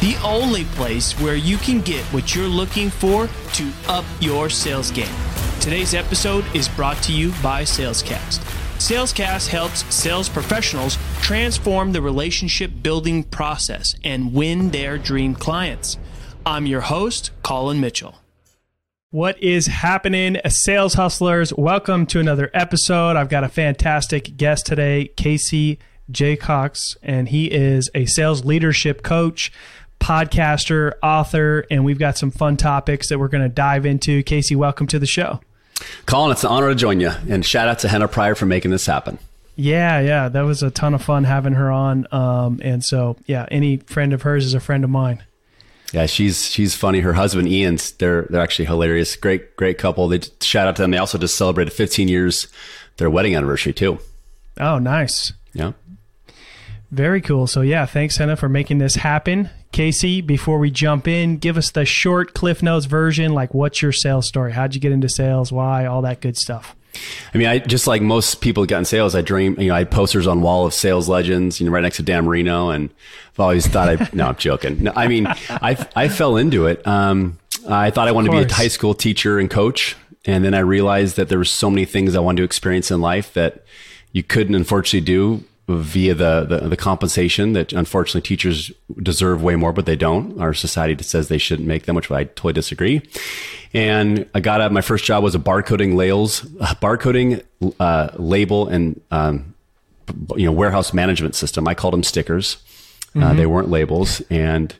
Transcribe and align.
The 0.00 0.16
only 0.22 0.64
place 0.64 1.18
where 1.20 1.36
you 1.36 1.56
can 1.56 1.80
get 1.80 2.04
what 2.12 2.34
you're 2.34 2.44
looking 2.44 2.90
for 2.90 3.28
to 3.54 3.72
up 3.88 4.04
your 4.20 4.50
sales 4.50 4.90
game. 4.90 5.14
Today's 5.58 5.94
episode 5.94 6.44
is 6.54 6.68
brought 6.68 7.02
to 7.04 7.14
you 7.14 7.32
by 7.42 7.62
Salescast. 7.62 8.40
Salescast 8.76 9.48
helps 9.48 9.92
sales 9.92 10.28
professionals 10.28 10.98
transform 11.22 11.92
the 11.92 12.02
relationship 12.02 12.72
building 12.82 13.24
process 13.24 13.96
and 14.04 14.34
win 14.34 14.70
their 14.70 14.98
dream 14.98 15.34
clients. 15.34 15.96
I'm 16.44 16.66
your 16.66 16.82
host, 16.82 17.30
Colin 17.42 17.80
Mitchell. 17.80 18.16
What 19.12 19.42
is 19.42 19.66
happening, 19.66 20.36
sales 20.46 20.92
hustlers? 20.92 21.54
Welcome 21.54 22.04
to 22.08 22.20
another 22.20 22.50
episode. 22.52 23.16
I've 23.16 23.30
got 23.30 23.44
a 23.44 23.48
fantastic 23.48 24.36
guest 24.36 24.66
today, 24.66 25.08
Casey 25.16 25.78
Jacox, 26.10 26.96
and 27.02 27.28
he 27.30 27.46
is 27.46 27.90
a 27.94 28.06
sales 28.06 28.44
leadership 28.44 29.02
coach, 29.02 29.50
podcaster, 30.00 30.92
author, 31.02 31.66
and 31.70 31.84
we've 31.84 31.98
got 31.98 32.16
some 32.18 32.30
fun 32.30 32.56
topics 32.56 33.08
that 33.08 33.18
we're 33.18 33.28
going 33.28 33.42
to 33.42 33.48
dive 33.48 33.86
into. 33.86 34.22
Casey, 34.22 34.56
welcome 34.56 34.86
to 34.88 34.98
the 34.98 35.06
show. 35.06 35.40
Colin, 36.06 36.32
it's 36.32 36.44
an 36.44 36.50
honor 36.50 36.68
to 36.68 36.74
join 36.74 37.00
you, 37.00 37.10
and 37.28 37.44
shout 37.44 37.68
out 37.68 37.78
to 37.80 37.88
Henna 37.88 38.08
Pryor 38.08 38.34
for 38.34 38.46
making 38.46 38.70
this 38.70 38.86
happen. 38.86 39.18
Yeah, 39.56 40.00
yeah, 40.00 40.28
that 40.28 40.42
was 40.42 40.62
a 40.62 40.70
ton 40.70 40.94
of 40.94 41.02
fun 41.02 41.24
having 41.24 41.54
her 41.54 41.70
on. 41.70 42.06
Um, 42.12 42.60
and 42.62 42.84
so, 42.84 43.16
yeah, 43.26 43.46
any 43.50 43.78
friend 43.78 44.12
of 44.12 44.22
hers 44.22 44.44
is 44.44 44.54
a 44.54 44.60
friend 44.60 44.84
of 44.84 44.90
mine. 44.90 45.22
Yeah, 45.92 46.06
she's 46.06 46.44
she's 46.46 46.74
funny. 46.74 47.00
Her 47.00 47.14
husband 47.14 47.48
Ian's 47.48 47.92
they're 47.92 48.22
they're 48.28 48.42
actually 48.42 48.66
hilarious. 48.66 49.16
Great 49.16 49.56
great 49.56 49.78
couple. 49.78 50.08
They 50.08 50.20
shout 50.40 50.66
out 50.66 50.76
to 50.76 50.82
them. 50.82 50.90
They 50.90 50.98
also 50.98 51.16
just 51.16 51.36
celebrated 51.36 51.72
15 51.72 52.08
years 52.08 52.48
their 52.96 53.08
wedding 53.08 53.36
anniversary 53.36 53.72
too. 53.72 53.98
Oh, 54.58 54.78
nice. 54.78 55.32
Yeah. 55.52 55.72
Very 56.90 57.20
cool. 57.20 57.46
So 57.46 57.60
yeah, 57.60 57.86
thanks 57.86 58.16
Henna 58.16 58.36
for 58.36 58.48
making 58.48 58.78
this 58.78 58.96
happen. 58.96 59.50
Casey, 59.76 60.22
before 60.22 60.58
we 60.58 60.70
jump 60.70 61.06
in, 61.06 61.36
give 61.36 61.58
us 61.58 61.70
the 61.70 61.84
short 61.84 62.32
Cliff 62.32 62.62
Notes 62.62 62.86
version. 62.86 63.34
Like, 63.34 63.52
what's 63.52 63.82
your 63.82 63.92
sales 63.92 64.26
story? 64.26 64.52
How'd 64.52 64.74
you 64.74 64.80
get 64.80 64.90
into 64.90 65.06
sales? 65.06 65.52
Why? 65.52 65.84
All 65.84 66.00
that 66.00 66.22
good 66.22 66.38
stuff. 66.38 66.74
I 67.34 67.36
mean, 67.36 67.46
I 67.46 67.58
just 67.58 67.86
like 67.86 68.00
most 68.00 68.40
people 68.40 68.64
got 68.64 68.78
in 68.78 68.84
sales, 68.86 69.14
I 69.14 69.20
dream, 69.20 69.60
you 69.60 69.68
know, 69.68 69.74
I 69.74 69.80
had 69.80 69.90
posters 69.90 70.26
on 70.26 70.40
wall 70.40 70.64
of 70.64 70.72
sales 70.72 71.10
legends, 71.10 71.60
you 71.60 71.66
know, 71.66 71.72
right 71.72 71.82
next 71.82 71.98
to 71.98 72.02
Dan 72.02 72.24
Marino. 72.24 72.70
And 72.70 72.88
I've 73.34 73.40
always 73.40 73.66
thought 73.66 73.90
I, 73.90 74.08
no, 74.14 74.28
I'm 74.28 74.36
joking. 74.36 74.84
No, 74.84 74.94
I 74.96 75.08
mean, 75.08 75.26
I, 75.26 75.86
I 75.94 76.08
fell 76.08 76.38
into 76.38 76.64
it. 76.64 76.86
Um, 76.86 77.38
I 77.68 77.90
thought 77.90 78.08
I 78.08 78.12
wanted 78.12 78.30
to 78.30 78.46
be 78.46 78.50
a 78.50 78.54
high 78.54 78.68
school 78.68 78.94
teacher 78.94 79.38
and 79.38 79.50
coach. 79.50 79.94
And 80.24 80.42
then 80.42 80.54
I 80.54 80.60
realized 80.60 81.16
that 81.16 81.28
there 81.28 81.36
were 81.36 81.44
so 81.44 81.68
many 81.68 81.84
things 81.84 82.16
I 82.16 82.20
wanted 82.20 82.38
to 82.38 82.44
experience 82.44 82.90
in 82.90 83.02
life 83.02 83.34
that 83.34 83.62
you 84.12 84.22
couldn't 84.22 84.54
unfortunately 84.54 85.04
do 85.04 85.44
via 85.68 86.14
the, 86.14 86.44
the, 86.44 86.68
the 86.68 86.76
compensation 86.76 87.52
that 87.54 87.72
unfortunately 87.72 88.20
teachers 88.20 88.70
deserve 89.02 89.42
way 89.42 89.56
more, 89.56 89.72
but 89.72 89.84
they 89.84 89.96
don't. 89.96 90.40
Our 90.40 90.54
society 90.54 91.02
says 91.02 91.28
they 91.28 91.38
shouldn't 91.38 91.66
make 91.66 91.86
them, 91.86 91.96
which 91.96 92.10
I 92.10 92.24
totally 92.24 92.52
disagree. 92.52 93.02
And 93.74 94.28
I 94.32 94.40
got 94.40 94.60
out. 94.60 94.70
My 94.70 94.80
first 94.80 95.04
job 95.04 95.24
was 95.24 95.34
a 95.34 95.40
barcoding 95.40 95.96
labels, 95.96 96.40
barcoding 96.80 97.42
uh, 97.80 98.10
label 98.14 98.68
and 98.68 99.00
um, 99.10 99.54
you 100.36 100.46
know 100.46 100.52
warehouse 100.52 100.92
management 100.92 101.34
system. 101.34 101.66
I 101.66 101.74
called 101.74 101.94
them 101.94 102.04
stickers. 102.04 102.58
Uh, 103.14 103.18
mm-hmm. 103.18 103.22
Uh, 103.22 103.34
they 103.34 103.46
weren't 103.46 103.68
labels, 103.70 104.20
and 104.30 104.74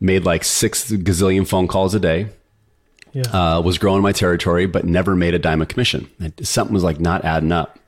made 0.00 0.24
like 0.24 0.42
six 0.42 0.90
gazillion 0.90 1.46
phone 1.46 1.68
calls 1.68 1.94
a 1.94 2.00
day. 2.00 2.28
Yeah. 3.12 3.22
Uh, 3.32 3.60
was 3.60 3.78
growing 3.78 4.02
my 4.02 4.10
territory, 4.10 4.66
but 4.66 4.84
never 4.84 5.14
made 5.14 5.34
a 5.34 5.38
dime 5.38 5.62
of 5.62 5.68
commission. 5.68 6.10
Something 6.42 6.74
was 6.74 6.82
like 6.82 6.98
not 6.98 7.24
adding 7.24 7.52
up. 7.52 7.78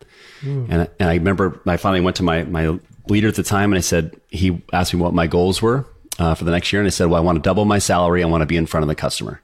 Mm. 0.41 0.67
And, 0.71 0.91
and 0.99 1.09
I 1.09 1.15
remember 1.15 1.61
I 1.67 1.77
finally 1.77 2.01
went 2.01 2.17
to 2.17 2.23
my, 2.23 2.45
my 2.45 2.79
leader 3.09 3.29
at 3.29 3.35
the 3.35 3.43
time 3.43 3.73
and 3.73 3.79
I 3.79 3.83
said, 3.83 4.21
he 4.29 4.63
asked 4.73 4.93
me 4.95 5.01
what 5.01 5.15
my 5.15 5.27
goals 5.27 5.63
were 5.63 5.87
uh, 6.19 6.35
for 6.35 6.45
the 6.45 6.51
next 6.51 6.73
year. 6.73 6.81
And 6.81 6.87
I 6.87 6.91
said, 6.91 7.09
well, 7.09 7.21
I 7.21 7.25
want 7.25 7.37
to 7.37 7.43
double 7.43 7.65
my 7.65 7.79
salary. 7.79 8.23
I 8.23 8.27
want 8.27 8.43
to 8.43 8.47
be 8.47 8.57
in 8.57 8.67
front 8.67 8.83
of 8.83 8.89
the 8.89 8.95
customer. 8.95 9.41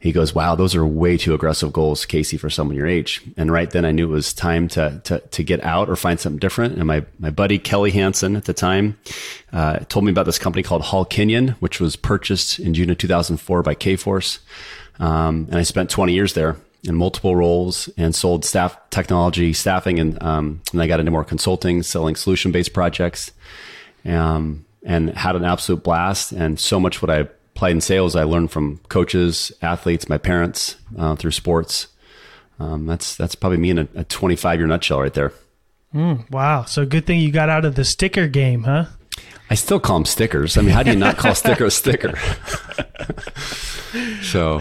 He 0.00 0.12
goes, 0.12 0.32
wow, 0.32 0.54
those 0.54 0.76
are 0.76 0.86
way 0.86 1.16
too 1.16 1.34
aggressive 1.34 1.72
goals, 1.72 2.06
Casey, 2.06 2.36
for 2.36 2.48
someone 2.48 2.76
your 2.76 2.86
age. 2.86 3.20
And 3.36 3.50
right 3.50 3.68
then 3.68 3.84
I 3.84 3.90
knew 3.90 4.04
it 4.04 4.12
was 4.12 4.32
time 4.32 4.68
to, 4.68 5.00
to, 5.04 5.18
to 5.18 5.42
get 5.42 5.64
out 5.64 5.88
or 5.88 5.96
find 5.96 6.20
something 6.20 6.38
different. 6.38 6.76
And 6.76 6.86
my, 6.86 7.04
my 7.18 7.30
buddy 7.30 7.58
Kelly 7.58 7.90
Hansen 7.90 8.36
at 8.36 8.44
the 8.44 8.54
time, 8.54 8.96
uh, 9.52 9.80
told 9.88 10.04
me 10.04 10.12
about 10.12 10.26
this 10.26 10.38
company 10.38 10.62
called 10.62 10.82
Hall 10.82 11.04
Kinion, 11.04 11.50
which 11.58 11.80
was 11.80 11.96
purchased 11.96 12.60
in 12.60 12.74
June 12.74 12.90
of 12.90 12.98
2004 12.98 13.62
by 13.64 13.74
Kforce. 13.74 14.38
Um, 15.00 15.48
and 15.50 15.56
I 15.56 15.62
spent 15.62 15.90
20 15.90 16.12
years 16.12 16.34
there 16.34 16.56
in 16.84 16.94
multiple 16.94 17.34
roles 17.34 17.88
and 17.96 18.14
sold 18.14 18.44
staff 18.44 18.78
technology 18.90 19.52
staffing 19.52 19.98
and 19.98 20.22
um, 20.22 20.60
and 20.72 20.80
I 20.80 20.86
got 20.86 21.00
into 21.00 21.12
more 21.12 21.24
consulting, 21.24 21.82
selling 21.82 22.16
solution 22.16 22.52
based 22.52 22.72
projects, 22.72 23.32
um, 24.04 24.64
and 24.84 25.16
had 25.16 25.36
an 25.36 25.44
absolute 25.44 25.82
blast. 25.82 26.32
And 26.32 26.58
so 26.58 26.78
much 26.78 27.02
what 27.02 27.10
I 27.10 27.18
applied 27.18 27.72
in 27.72 27.80
sales, 27.80 28.14
I 28.14 28.24
learned 28.24 28.50
from 28.50 28.78
coaches, 28.88 29.52
athletes, 29.62 30.08
my 30.08 30.18
parents 30.18 30.76
uh, 30.96 31.16
through 31.16 31.32
sports. 31.32 31.88
Um, 32.60 32.86
that's 32.86 33.16
that's 33.16 33.34
probably 33.34 33.58
me 33.58 33.70
in 33.70 33.78
a, 33.78 33.88
a 33.94 34.04
25 34.04 34.60
year 34.60 34.66
nutshell 34.66 35.00
right 35.00 35.14
there. 35.14 35.32
Mm, 35.94 36.30
wow! 36.30 36.64
So 36.64 36.84
good 36.84 37.06
thing 37.06 37.20
you 37.20 37.30
got 37.30 37.48
out 37.48 37.64
of 37.64 37.74
the 37.74 37.84
sticker 37.84 38.28
game, 38.28 38.64
huh? 38.64 38.86
I 39.50 39.54
still 39.54 39.80
call 39.80 39.96
them 39.96 40.04
stickers. 40.04 40.58
I 40.58 40.60
mean, 40.60 40.70
how 40.70 40.82
do 40.82 40.90
you 40.90 40.96
not 40.96 41.16
call 41.16 41.34
sticker 41.34 41.64
a 41.64 41.70
sticker? 41.70 42.18
so 44.22 44.60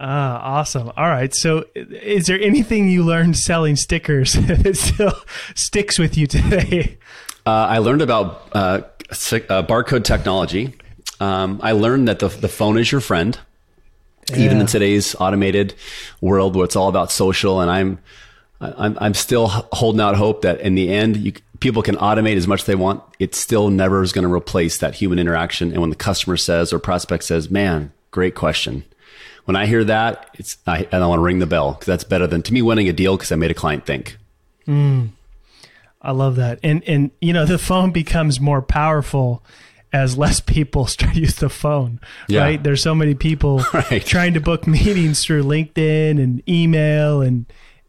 Ah, 0.00 0.58
awesome. 0.58 0.92
All 0.96 1.08
right. 1.08 1.34
So, 1.34 1.64
is 1.74 2.26
there 2.26 2.40
anything 2.40 2.88
you 2.88 3.04
learned 3.04 3.36
selling 3.36 3.74
stickers 3.76 4.32
that 4.34 4.76
still 4.76 5.14
sticks 5.54 5.98
with 5.98 6.16
you 6.16 6.26
today? 6.26 6.98
Uh, 7.44 7.66
I 7.70 7.78
learned 7.78 8.02
about 8.02 8.48
uh, 8.52 8.82
uh, 9.10 9.62
barcode 9.62 10.04
technology. 10.04 10.74
Um, 11.18 11.60
I 11.62 11.72
learned 11.72 12.08
that 12.08 12.20
the, 12.20 12.28
the 12.28 12.48
phone 12.48 12.78
is 12.78 12.92
your 12.92 13.00
friend, 13.00 13.38
yeah. 14.30 14.36
even 14.36 14.60
in 14.60 14.66
today's 14.66 15.16
automated 15.16 15.74
world 16.20 16.54
where 16.54 16.64
it's 16.64 16.76
all 16.76 16.88
about 16.88 17.10
social. 17.10 17.60
And 17.60 17.70
I'm, 17.70 17.98
I'm, 18.60 18.96
I'm 19.00 19.14
still 19.14 19.48
holding 19.48 20.00
out 20.00 20.14
hope 20.14 20.42
that 20.42 20.60
in 20.60 20.74
the 20.76 20.92
end, 20.92 21.16
you, 21.16 21.32
people 21.60 21.82
can 21.82 21.96
automate 21.96 22.36
as 22.36 22.46
much 22.46 22.60
as 22.60 22.66
they 22.66 22.74
want. 22.74 23.02
It 23.18 23.34
still 23.34 23.70
never 23.70 24.02
is 24.02 24.12
going 24.12 24.26
to 24.26 24.32
replace 24.32 24.78
that 24.78 24.94
human 24.94 25.18
interaction. 25.18 25.72
And 25.72 25.80
when 25.80 25.90
the 25.90 25.96
customer 25.96 26.36
says 26.36 26.72
or 26.72 26.78
prospect 26.78 27.24
says, 27.24 27.50
"Man, 27.50 27.92
great 28.10 28.34
question," 28.34 28.84
when 29.48 29.56
I 29.56 29.64
hear 29.64 29.82
that, 29.84 30.28
it's 30.34 30.58
I, 30.66 30.82
don't 30.82 31.08
want 31.08 31.20
to 31.20 31.22
ring 31.22 31.38
the 31.38 31.46
bell 31.46 31.72
because 31.72 31.86
that's 31.86 32.04
better 32.04 32.26
than 32.26 32.42
to 32.42 32.52
me 32.52 32.60
winning 32.60 32.86
a 32.86 32.92
deal 32.92 33.16
because 33.16 33.32
I 33.32 33.36
made 33.36 33.50
a 33.50 33.54
client 33.54 33.86
think. 33.86 34.18
Mm, 34.66 35.08
I 36.02 36.12
love 36.12 36.36
that, 36.36 36.58
and 36.62 36.84
and 36.86 37.12
you 37.22 37.32
know 37.32 37.46
the 37.46 37.56
phone 37.56 37.90
becomes 37.90 38.40
more 38.40 38.60
powerful 38.60 39.42
as 39.90 40.18
less 40.18 40.40
people 40.40 40.84
start 40.86 41.14
to 41.14 41.20
use 41.20 41.36
the 41.36 41.48
phone. 41.48 41.98
Yeah. 42.28 42.42
Right? 42.42 42.62
There's 42.62 42.82
so 42.82 42.94
many 42.94 43.14
people 43.14 43.64
right. 43.72 44.04
trying 44.04 44.34
to 44.34 44.40
book 44.40 44.66
meetings 44.66 45.24
through 45.24 45.44
LinkedIn 45.44 46.22
and 46.22 46.46
email 46.46 47.22
and 47.22 47.46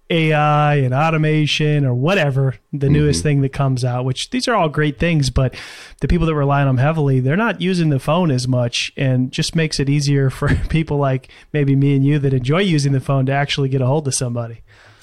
AI 0.09 0.75
and 0.75 0.94
automation 0.94 1.85
or 1.85 1.94
whatever 1.94 2.56
the 2.71 2.88
mm-hmm. 2.88 2.94
newest 2.94 3.21
thing 3.21 3.41
that 3.41 3.50
comes 3.50 3.85
out, 3.85 4.06
which 4.06 4.31
these 4.31 4.47
are 4.47 4.56
all 4.56 4.69
great 4.69 4.97
things, 4.97 5.29
but 5.29 5.53
the 6.01 6.07
people 6.07 6.25
that 6.25 6.35
rely 6.35 6.61
on 6.61 6.67
them 6.67 6.77
heavily, 6.77 7.19
they're 7.19 7.38
not 7.38 7.61
using 7.61 7.89
the 7.89 8.00
phone 8.00 8.31
as 8.31 8.47
much 8.47 8.91
and 8.97 9.31
just 9.31 9.56
makes 9.56 9.79
it 9.79 9.89
easier 9.89 10.29
for 10.29 10.56
people 10.69 10.97
like 10.97 11.29
maybe 11.53 11.75
me 11.75 11.95
and 11.95 12.06
you 12.06 12.17
that 12.19 12.33
enjoy 12.33 12.61
using 12.61 12.91
the 12.91 13.00
phone 13.00 13.25
to 13.27 13.31
actually 13.31 13.69
get 13.69 13.81
a 13.81 13.85
hold 13.85 14.07
of 14.07 14.15
somebody. 14.15 14.61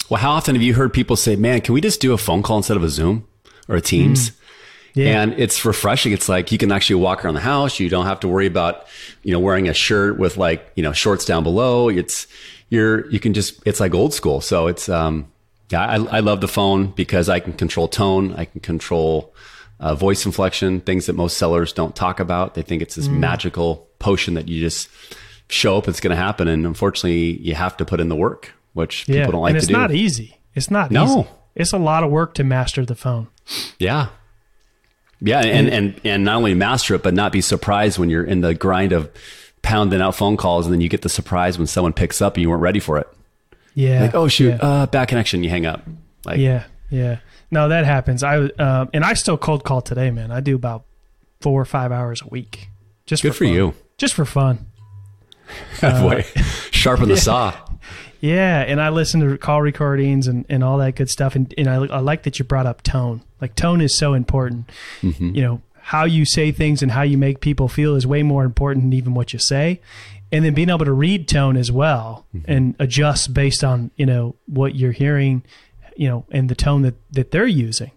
Well, 0.09 0.21
how 0.21 0.31
often 0.31 0.55
have 0.55 0.61
you 0.61 0.73
heard 0.73 0.93
people 0.93 1.15
say, 1.15 1.35
man, 1.35 1.61
can 1.61 1.73
we 1.73 1.81
just 1.81 1.99
do 1.99 2.13
a 2.13 2.17
phone 2.17 2.43
call 2.43 2.57
instead 2.57 2.77
of 2.77 2.83
a 2.83 2.89
Zoom 2.89 3.27
or 3.67 3.75
a 3.75 3.81
Teams? 3.81 4.29
Mm. 4.29 4.33
Yeah. 4.93 5.21
And 5.21 5.33
it's 5.33 5.63
refreshing. 5.63 6.11
It's 6.11 6.27
like 6.27 6.51
you 6.51 6.57
can 6.57 6.71
actually 6.71 6.95
walk 6.95 7.23
around 7.23 7.35
the 7.35 7.41
house. 7.41 7.79
You 7.79 7.87
don't 7.87 8.07
have 8.07 8.19
to 8.21 8.27
worry 8.27 8.47
about, 8.47 8.87
you 9.21 9.31
know, 9.31 9.39
wearing 9.39 9.67
a 9.67 9.73
shirt 9.73 10.17
with 10.17 10.37
like, 10.37 10.71
you 10.75 10.81
know, 10.81 10.91
shorts 10.91 11.23
down 11.23 11.43
below. 11.43 11.87
It's, 11.87 12.25
you're, 12.69 13.09
you 13.09 13.19
can 13.19 13.33
just, 13.33 13.61
it's 13.65 13.79
like 13.79 13.93
old 13.93 14.13
school. 14.13 14.41
So 14.41 14.67
it's, 14.67 14.89
um, 14.89 15.31
yeah, 15.69 15.85
I, 15.85 15.95
I 15.95 16.19
love 16.21 16.41
the 16.41 16.47
phone 16.47 16.87
because 16.87 17.29
I 17.29 17.39
can 17.39 17.53
control 17.53 17.87
tone. 17.87 18.33
I 18.35 18.45
can 18.45 18.61
control 18.61 19.33
uh, 19.79 19.95
voice 19.95 20.25
inflection, 20.25 20.81
things 20.81 21.05
that 21.05 21.13
most 21.13 21.37
sellers 21.37 21.73
don't 21.73 21.95
talk 21.95 22.19
about. 22.19 22.53
They 22.55 22.61
think 22.61 22.81
it's 22.81 22.95
this 22.95 23.07
mm. 23.07 23.17
magical 23.17 23.87
potion 23.99 24.33
that 24.35 24.47
you 24.47 24.61
just 24.61 24.89
show 25.49 25.77
up, 25.77 25.87
it's 25.87 25.99
going 25.99 26.11
to 26.11 26.21
happen. 26.21 26.47
And 26.47 26.65
unfortunately, 26.65 27.39
you 27.39 27.55
have 27.55 27.77
to 27.77 27.85
put 27.85 27.99
in 27.99 28.09
the 28.09 28.15
work, 28.15 28.53
which 28.73 29.07
yeah. 29.07 29.21
people 29.21 29.33
don't 29.33 29.41
like 29.41 29.53
and 29.53 29.61
to 29.61 29.67
do. 29.67 29.73
It's 29.73 29.77
not 29.77 29.91
easy. 29.91 30.37
It's 30.55 30.71
not 30.71 30.91
no. 30.91 31.05
easy. 31.05 31.27
It's 31.55 31.73
a 31.73 31.77
lot 31.77 32.03
of 32.03 32.11
work 32.11 32.33
to 32.35 32.43
master 32.43 32.85
the 32.85 32.95
phone. 32.95 33.27
Yeah. 33.79 34.09
Yeah, 35.19 35.39
and, 35.39 35.67
and 35.67 36.01
and 36.03 36.23
not 36.23 36.35
only 36.35 36.53
master 36.53 36.93
it, 36.93 37.01
but 37.01 37.15
not 37.15 37.31
be 37.31 37.41
surprised 37.41 37.97
when 37.97 38.11
you're 38.11 38.23
in 38.23 38.41
the 38.41 38.53
grind 38.53 38.91
of 38.91 39.09
pounding 39.61 40.01
out 40.01 40.15
phone 40.15 40.37
calls, 40.37 40.65
and 40.65 40.73
then 40.73 40.81
you 40.81 40.89
get 40.89 41.01
the 41.01 41.09
surprise 41.09 41.57
when 41.57 41.67
someone 41.67 41.93
picks 41.93 42.21
up 42.21 42.35
and 42.35 42.41
you 42.41 42.49
weren't 42.49 42.61
ready 42.61 42.79
for 42.79 42.97
it. 42.97 43.07
Yeah. 43.73 44.03
Like, 44.03 44.15
oh 44.15 44.27
shoot, 44.27 44.49
yeah. 44.49 44.55
uh, 44.57 44.85
bad 44.87 45.07
connection. 45.07 45.43
You 45.43 45.49
hang 45.49 45.65
up. 45.65 45.81
Like, 46.25 46.39
yeah, 46.39 46.65
yeah. 46.89 47.19
No, 47.51 47.69
that 47.69 47.85
happens. 47.85 48.23
I 48.23 48.37
uh, 48.37 48.87
and 48.93 49.03
I 49.03 49.13
still 49.13 49.37
cold 49.37 49.63
call 49.63 49.81
today, 49.81 50.11
man. 50.11 50.31
I 50.31 50.39
do 50.39 50.55
about 50.55 50.85
four 51.41 51.61
or 51.61 51.65
five 51.65 51.91
hours 51.91 52.21
a 52.21 52.27
week. 52.27 52.69
Just 53.05 53.23
good 53.23 53.33
for, 53.33 53.39
for 53.39 53.45
you. 53.45 53.73
Just 53.97 54.13
for 54.13 54.25
fun. 54.25 54.65
uh, 55.81 56.21
sharpen 56.71 57.07
the 57.07 57.15
yeah. 57.15 57.21
saw. 57.21 57.55
Yeah, 58.19 58.61
and 58.61 58.81
I 58.81 58.89
listen 58.89 59.21
to 59.21 59.37
call 59.37 59.61
recordings 59.61 60.27
and, 60.27 60.45
and 60.49 60.63
all 60.63 60.79
that 60.79 60.95
good 60.95 61.09
stuff. 61.09 61.35
And, 61.35 61.53
and 61.57 61.69
I, 61.69 61.75
I 61.75 61.99
like 61.99 62.23
that 62.23 62.39
you 62.39 62.45
brought 62.45 62.65
up 62.65 62.81
tone. 62.81 63.21
Like 63.39 63.55
tone 63.55 63.79
is 63.79 63.97
so 63.97 64.13
important. 64.13 64.69
Mm-hmm. 65.01 65.35
You 65.35 65.41
know, 65.43 65.61
how 65.87 66.03
you 66.03 66.25
say 66.25 66.51
things 66.51 66.81
and 66.81 66.91
how 66.91 67.01
you 67.01 67.17
make 67.17 67.39
people 67.39 67.69
feel 67.69 67.95
is 67.95 68.05
way 68.05 68.21
more 68.21 68.43
important 68.43 68.83
than 68.83 68.91
even 68.91 69.13
what 69.13 69.31
you 69.31 69.39
say. 69.39 69.79
And 70.33 70.43
then 70.43 70.53
being 70.53 70.67
able 70.67 70.83
to 70.83 70.91
read 70.91 71.29
tone 71.29 71.55
as 71.55 71.71
well 71.71 72.25
mm-hmm. 72.35 72.51
and 72.51 72.75
adjust 72.77 73.33
based 73.33 73.63
on, 73.63 73.91
you 73.95 74.05
know, 74.05 74.35
what 74.47 74.75
you're 74.75 74.91
hearing, 74.91 75.43
you 75.95 76.09
know, 76.09 76.25
and 76.29 76.49
the 76.49 76.55
tone 76.55 76.81
that, 76.81 76.95
that 77.13 77.31
they're 77.31 77.47
using. 77.47 77.91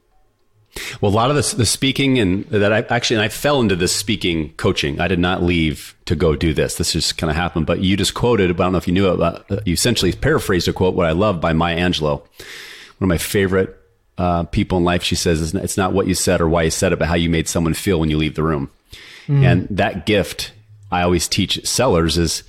Well, 1.01 1.11
a 1.11 1.17
lot 1.17 1.31
of 1.31 1.37
the, 1.37 1.57
the 1.57 1.67
speaking 1.67 2.21
and 2.21 2.45
that 2.45 2.73
I 2.73 2.83
actually, 2.95 3.17
and 3.17 3.25
I 3.25 3.29
fell 3.29 3.59
into 3.59 3.75
this 3.75 3.93
speaking 3.93 4.53
coaching. 4.53 5.01
I 5.01 5.09
did 5.09 5.19
not 5.19 5.43
leave 5.43 5.97
to 6.05 6.15
go 6.15 6.37
do 6.37 6.55
this. 6.55 6.77
This 6.77 6.93
just 6.93 7.19
kind 7.19 7.29
of 7.29 7.37
happened. 7.37 7.67
But 7.67 7.81
you 7.81 7.97
just 7.97 8.15
quoted, 8.15 8.53
I 8.53 8.55
don't 8.55 8.71
know 8.71 8.79
if 8.79 8.87
you 8.87 8.95
knew 8.95 9.13
it, 9.13 9.17
but 9.17 9.51
uh, 9.51 9.61
you 9.67 9.73
essentially 9.73 10.13
paraphrased 10.13 10.69
a 10.69 10.73
quote, 10.73 10.95
what 10.95 11.07
I 11.07 11.13
love 11.13 11.41
by 11.41 11.55
Maya 11.55 11.77
Angelou, 11.77 12.21
one 12.21 12.29
of 13.01 13.09
my 13.09 13.19
favorite 13.19 13.80
uh, 14.21 14.43
people 14.45 14.77
in 14.77 14.85
life. 14.85 15.03
She 15.03 15.15
says, 15.15 15.55
it's 15.55 15.77
not 15.79 15.95
what 15.95 16.07
you 16.07 16.15
said 16.15 16.43
or 16.43 16.49
why 16.49 16.65
you 16.65 16.71
said 16.71 16.93
it, 16.93 16.99
but 16.99 17.09
how 17.09 17.15
you 17.15 17.31
made 17.31 17.49
someone 17.49 17.73
feel 17.73 17.99
when 17.99 18.11
you 18.11 18.19
leave 18.19 18.35
the 18.35 18.43
room. 18.43 18.71
Mm. 19.27 19.45
And 19.45 19.69
that 19.71 20.05
gift 20.05 20.53
I 20.93 21.03
always 21.03 21.27
teach 21.27 21.67
sellers 21.67 22.19
is 22.19 22.43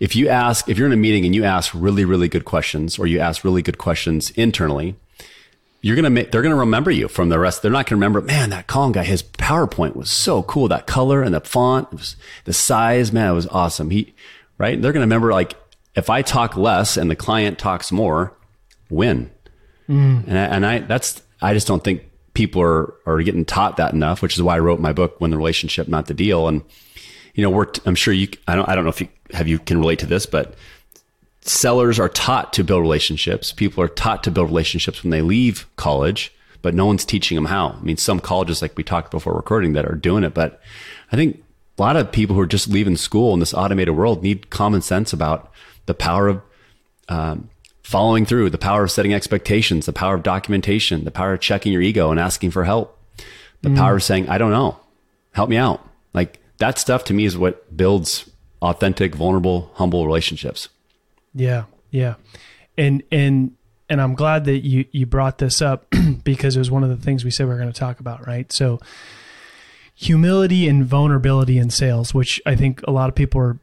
if 0.00 0.16
you 0.16 0.28
ask, 0.28 0.68
if 0.68 0.78
you're 0.78 0.88
in 0.88 0.92
a 0.92 0.96
meeting 0.96 1.24
and 1.24 1.32
you 1.32 1.44
ask 1.44 1.70
really, 1.74 2.04
really 2.04 2.26
good 2.26 2.44
questions 2.44 2.98
or 2.98 3.06
you 3.06 3.20
ask 3.20 3.44
really 3.44 3.62
good 3.62 3.78
questions 3.78 4.30
internally, 4.30 4.96
you're 5.80 5.94
gonna 5.94 6.10
make 6.10 6.32
they're 6.32 6.42
gonna 6.42 6.56
remember 6.56 6.90
you 6.90 7.06
from 7.06 7.28
the 7.28 7.38
rest. 7.38 7.62
They're 7.62 7.70
not 7.70 7.86
gonna 7.86 7.98
remember, 7.98 8.20
man, 8.20 8.50
that 8.50 8.66
Colin 8.66 8.90
guy, 8.90 9.04
his 9.04 9.22
PowerPoint 9.22 9.94
was 9.94 10.10
so 10.10 10.42
cool. 10.42 10.66
That 10.68 10.88
color 10.88 11.22
and 11.22 11.34
the 11.34 11.40
font, 11.40 11.92
was, 11.92 12.16
the 12.44 12.52
size, 12.52 13.12
man, 13.12 13.30
it 13.30 13.34
was 13.34 13.46
awesome. 13.48 13.90
He 13.90 14.12
right? 14.58 14.80
They're 14.80 14.92
gonna 14.92 15.06
remember 15.06 15.32
like 15.32 15.54
if 15.94 16.10
I 16.10 16.22
talk 16.22 16.56
less 16.56 16.96
and 16.96 17.08
the 17.08 17.16
client 17.16 17.60
talks 17.60 17.92
more, 17.92 18.32
win. 18.90 19.30
Mm. 19.92 20.26
And 20.26 20.38
I, 20.38 20.44
and 20.44 20.66
I 20.66 20.78
that's 20.78 21.22
I 21.42 21.52
just 21.52 21.66
don't 21.66 21.84
think 21.84 22.02
people 22.34 22.62
are 22.62 22.94
are 23.04 23.20
getting 23.22 23.44
taught 23.44 23.76
that 23.76 23.92
enough, 23.92 24.22
which 24.22 24.34
is 24.34 24.42
why 24.42 24.56
I 24.56 24.60
wrote 24.60 24.80
my 24.80 24.92
book, 24.92 25.20
Win 25.20 25.30
the 25.30 25.36
Relationship, 25.36 25.86
Not 25.86 26.06
the 26.06 26.14
Deal. 26.14 26.48
And 26.48 26.62
you 27.34 27.42
know, 27.42 27.50
we're 27.50 27.66
I'm 27.84 27.94
sure 27.94 28.14
you 28.14 28.28
I 28.48 28.56
don't 28.56 28.68
I 28.68 28.74
don't 28.74 28.84
know 28.84 28.90
if 28.90 29.00
you 29.00 29.08
have 29.32 29.48
you 29.48 29.58
can 29.58 29.78
relate 29.78 29.98
to 30.00 30.06
this, 30.06 30.24
but 30.24 30.54
sellers 31.42 31.98
are 31.98 32.08
taught 32.08 32.52
to 32.54 32.64
build 32.64 32.80
relationships. 32.80 33.52
People 33.52 33.82
are 33.82 33.88
taught 33.88 34.24
to 34.24 34.30
build 34.30 34.48
relationships 34.48 35.02
when 35.02 35.10
they 35.10 35.22
leave 35.22 35.66
college, 35.76 36.32
but 36.62 36.74
no 36.74 36.86
one's 36.86 37.04
teaching 37.04 37.34
them 37.34 37.46
how. 37.46 37.70
I 37.70 37.82
mean, 37.82 37.96
some 37.96 38.20
colleges, 38.20 38.62
like 38.62 38.76
we 38.76 38.84
talked 38.84 39.10
before 39.10 39.34
recording, 39.34 39.72
that 39.74 39.84
are 39.84 39.94
doing 39.94 40.24
it, 40.24 40.34
but 40.34 40.60
I 41.10 41.16
think 41.16 41.42
a 41.78 41.82
lot 41.82 41.96
of 41.96 42.12
people 42.12 42.36
who 42.36 42.42
are 42.42 42.46
just 42.46 42.68
leaving 42.68 42.96
school 42.96 43.34
in 43.34 43.40
this 43.40 43.54
automated 43.54 43.96
world 43.96 44.22
need 44.22 44.50
common 44.50 44.82
sense 44.82 45.12
about 45.12 45.50
the 45.86 45.94
power 45.94 46.28
of 46.28 46.42
um, 47.08 47.50
following 47.82 48.24
through, 48.24 48.50
the 48.50 48.58
power 48.58 48.84
of 48.84 48.90
setting 48.90 49.12
expectations, 49.12 49.86
the 49.86 49.92
power 49.92 50.14
of 50.14 50.22
documentation, 50.22 51.04
the 51.04 51.10
power 51.10 51.34
of 51.34 51.40
checking 51.40 51.72
your 51.72 51.82
ego 51.82 52.10
and 52.10 52.20
asking 52.20 52.50
for 52.50 52.64
help, 52.64 52.98
the 53.62 53.68
mm. 53.68 53.76
power 53.76 53.96
of 53.96 54.02
saying, 54.02 54.28
I 54.28 54.38
don't 54.38 54.50
know, 54.50 54.78
help 55.32 55.50
me 55.50 55.56
out. 55.56 55.86
Like 56.14 56.40
that 56.58 56.78
stuff 56.78 57.04
to 57.04 57.14
me 57.14 57.24
is 57.24 57.36
what 57.36 57.76
builds 57.76 58.30
authentic, 58.60 59.14
vulnerable, 59.14 59.70
humble 59.74 60.06
relationships. 60.06 60.68
Yeah, 61.34 61.64
yeah, 61.90 62.14
and 62.76 63.02
and 63.10 63.56
and 63.88 64.00
I'm 64.00 64.14
glad 64.14 64.44
that 64.44 64.58
you 64.58 64.84
you 64.92 65.06
brought 65.06 65.38
this 65.38 65.60
up 65.60 65.86
because 66.24 66.56
it 66.56 66.58
was 66.58 66.70
one 66.70 66.84
of 66.84 66.90
the 66.90 66.96
things 66.96 67.24
we 67.24 67.30
said 67.30 67.46
we 67.46 67.54
are 67.54 67.58
going 67.58 67.72
to 67.72 67.78
talk 67.78 68.00
about, 68.00 68.26
right? 68.26 68.52
So 68.52 68.80
humility 69.94 70.68
and 70.68 70.84
vulnerability 70.84 71.58
in 71.58 71.70
sales, 71.70 72.14
which 72.14 72.40
I 72.46 72.54
think 72.56 72.82
a 72.86 72.90
lot 72.90 73.08
of 73.08 73.14
people 73.14 73.40
are 73.40 73.58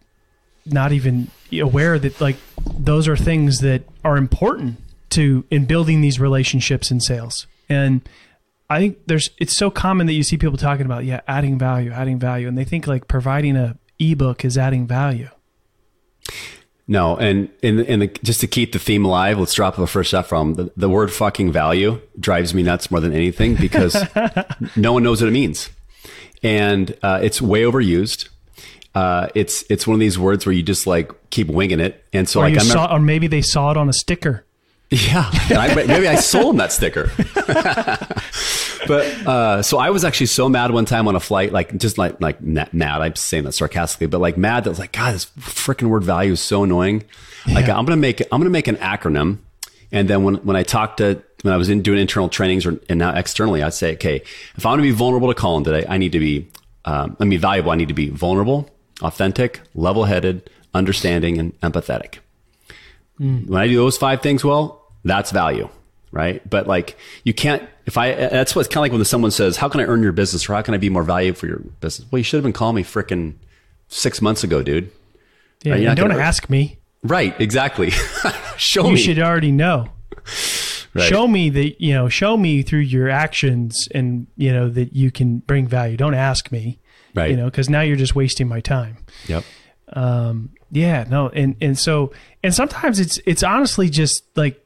not 0.73 0.91
even 0.91 1.29
aware 1.53 1.97
that 1.99 2.19
like 2.21 2.37
those 2.77 3.07
are 3.07 3.17
things 3.17 3.59
that 3.59 3.83
are 4.03 4.17
important 4.17 4.77
to 5.11 5.43
in 5.49 5.65
building 5.65 6.01
these 6.01 6.19
relationships 6.19 6.91
in 6.91 6.99
sales. 6.99 7.47
And 7.67 8.07
I 8.69 8.79
think 8.79 8.99
there's 9.07 9.29
it's 9.37 9.55
so 9.55 9.69
common 9.71 10.07
that 10.07 10.13
you 10.13 10.23
see 10.23 10.37
people 10.37 10.57
talking 10.57 10.85
about 10.85 11.05
yeah, 11.05 11.21
adding 11.27 11.57
value, 11.57 11.91
adding 11.91 12.19
value 12.19 12.47
and 12.47 12.57
they 12.57 12.65
think 12.65 12.87
like 12.87 13.07
providing 13.07 13.55
a 13.55 13.77
ebook 13.99 14.45
is 14.45 14.57
adding 14.57 14.87
value. 14.87 15.29
No, 16.89 17.15
and 17.17 17.49
in 17.61 17.81
in 17.81 17.99
the, 17.99 18.07
just 18.23 18.41
to 18.41 18.47
keep 18.47 18.71
the 18.71 18.79
theme 18.79 19.05
alive, 19.05 19.37
let's 19.37 19.53
drop 19.53 19.75
the 19.75 19.85
first 19.85 20.11
F 20.11 20.27
from 20.27 20.55
the, 20.55 20.71
the 20.75 20.89
word 20.89 21.13
fucking 21.13 21.51
value 21.51 22.01
drives 22.19 22.55
me 22.55 22.63
nuts 22.63 22.89
more 22.89 22.99
than 22.99 23.13
anything 23.13 23.53
because 23.53 23.95
no 24.75 24.93
one 24.93 25.03
knows 25.03 25.21
what 25.21 25.27
it 25.27 25.31
means, 25.31 25.69
and 26.41 26.97
uh, 27.03 27.19
it's 27.21 27.43
way 27.43 27.61
overused. 27.61 28.29
Uh, 28.95 29.27
it's 29.35 29.63
it's 29.69 29.85
one 29.85 29.93
of 29.93 29.99
these 29.99 30.17
words 30.17 30.45
where 30.45 30.53
you 30.53 30.63
just 30.63 30.87
like 30.87 31.11
keep 31.29 31.47
winging 31.47 31.79
it, 31.79 32.03
and 32.11 32.27
so 32.27 32.41
or 32.41 32.49
like 32.49 32.59
saw, 32.61 32.95
or 32.95 32.99
maybe 32.99 33.27
they 33.27 33.41
saw 33.41 33.71
it 33.71 33.77
on 33.77 33.87
a 33.89 33.93
sticker. 33.93 34.45
Yeah, 34.91 35.29
I, 35.31 35.73
maybe 35.87 36.07
I 36.07 36.15
sold 36.15 36.55
him 36.55 36.57
that 36.57 36.71
sticker. 36.71 37.11
but 38.87 39.05
uh, 39.27 39.61
so 39.61 39.77
I 39.77 39.91
was 39.91 40.03
actually 40.03 40.25
so 40.27 40.49
mad 40.49 40.71
one 40.71 40.85
time 40.85 41.07
on 41.07 41.15
a 41.15 41.19
flight, 41.19 41.51
like 41.51 41.77
just 41.77 41.99
like 41.99 42.19
like 42.19 42.41
mad. 42.41 42.73
I'm 43.01 43.15
saying 43.15 43.43
that 43.43 43.51
sarcastically, 43.51 44.07
but 44.07 44.19
like 44.19 44.37
mad 44.37 44.63
that 44.63 44.71
was 44.71 44.79
like, 44.79 44.91
God, 44.91 45.13
this 45.13 45.25
freaking 45.37 45.89
word 45.89 46.03
value 46.03 46.31
is 46.31 46.41
so 46.41 46.63
annoying. 46.63 47.03
Yeah. 47.45 47.55
Like 47.55 47.69
I'm 47.69 47.85
gonna 47.85 47.97
make 47.97 48.21
I'm 48.21 48.39
gonna 48.39 48.49
make 48.49 48.67
an 48.67 48.77
acronym, 48.77 49.37
and 49.91 50.09
then 50.09 50.23
when 50.23 50.35
when 50.37 50.55
I 50.55 50.63
talk 50.63 50.97
to 50.97 51.21
when 51.43 51.53
I 51.53 51.57
was 51.57 51.69
in 51.69 51.83
doing 51.83 51.99
internal 51.99 52.27
trainings 52.27 52.65
or 52.65 52.79
and 52.89 52.97
now 52.97 53.15
externally, 53.15 53.61
I'd 53.61 53.75
say, 53.75 53.93
okay, 53.93 54.23
if 54.57 54.65
I 54.65 54.69
want 54.69 54.79
to 54.79 54.83
be 54.83 54.91
vulnerable 54.91 55.27
to 55.27 55.35
Colin 55.35 55.63
today, 55.63 55.85
I 55.87 55.97
need 55.97 56.13
to 56.13 56.19
be 56.19 56.47
um, 56.85 57.15
I 57.19 57.25
mean 57.25 57.39
valuable. 57.39 57.71
I 57.71 57.75
need 57.75 57.89
to 57.89 57.93
be 57.93 58.09
vulnerable, 58.09 58.67
authentic, 59.01 59.61
level 59.73 60.05
headed, 60.05 60.49
understanding, 60.73 61.37
and 61.37 61.59
empathetic. 61.61 62.19
Mm. 63.19 63.47
When 63.47 63.61
I 63.61 63.67
do 63.67 63.75
those 63.75 63.97
five 63.97 64.21
things 64.21 64.43
well, 64.43 64.81
that's 65.03 65.31
value, 65.31 65.69
right? 66.11 66.47
But 66.49 66.67
like 66.67 66.97
you 67.23 67.33
can't. 67.33 67.67
If 67.85 67.97
I 67.97 68.13
that's 68.13 68.55
what's 68.55 68.67
kind 68.67 68.77
of 68.77 68.81
like 68.83 68.91
when 68.91 69.03
someone 69.05 69.31
says, 69.31 69.57
"How 69.57 69.67
can 69.67 69.81
I 69.81 69.85
earn 69.85 70.03
your 70.03 70.11
business?" 70.11 70.49
or 70.49 70.53
"How 70.53 70.61
can 70.61 70.73
I 70.73 70.77
be 70.77 70.89
more 70.89 71.03
valuable 71.03 71.37
for 71.37 71.47
your 71.47 71.59
business?" 71.81 72.09
Well, 72.11 72.19
you 72.19 72.23
should 72.23 72.37
have 72.37 72.43
been 72.43 72.53
calling 72.53 72.75
me 72.75 72.83
freaking 72.83 73.33
six 73.87 74.21
months 74.21 74.43
ago, 74.43 74.61
dude. 74.61 74.91
Yeah, 75.63 75.73
right? 75.73 75.97
don't 75.97 76.11
ask 76.11 76.49
me. 76.49 76.77
Right, 77.03 77.39
exactly. 77.39 77.89
show 78.57 78.83
you 78.83 78.91
me. 78.91 78.91
You 78.91 78.97
should 78.97 79.19
already 79.19 79.51
know. 79.51 79.87
Right. 80.93 81.07
Show 81.07 81.27
me 81.27 81.49
that 81.49 81.81
you 81.81 81.93
know. 81.93 82.09
Show 82.09 82.37
me 82.37 82.61
through 82.61 82.79
your 82.79 83.09
actions, 83.09 83.87
and 83.93 84.27
you 84.37 84.51
know 84.51 84.69
that 84.69 84.93
you 84.93 85.11
can 85.11 85.39
bring 85.39 85.67
value. 85.67 85.97
Don't 85.97 86.15
ask 86.15 86.51
me, 86.51 86.79
right? 87.19 87.31
You 87.31 87.37
know, 87.37 87.45
because 87.45 87.69
now 87.69 87.81
you're 87.81 87.95
just 87.95 88.15
wasting 88.15 88.47
my 88.47 88.61
time. 88.61 88.97
Yep. 89.27 89.43
Um. 89.93 90.51
Yeah. 90.71 91.05
No. 91.09 91.29
And 91.29 91.55
and 91.61 91.77
so 91.77 92.13
and 92.43 92.53
sometimes 92.53 92.99
it's 92.99 93.19
it's 93.25 93.43
honestly 93.43 93.89
just 93.89 94.25
like 94.35 94.65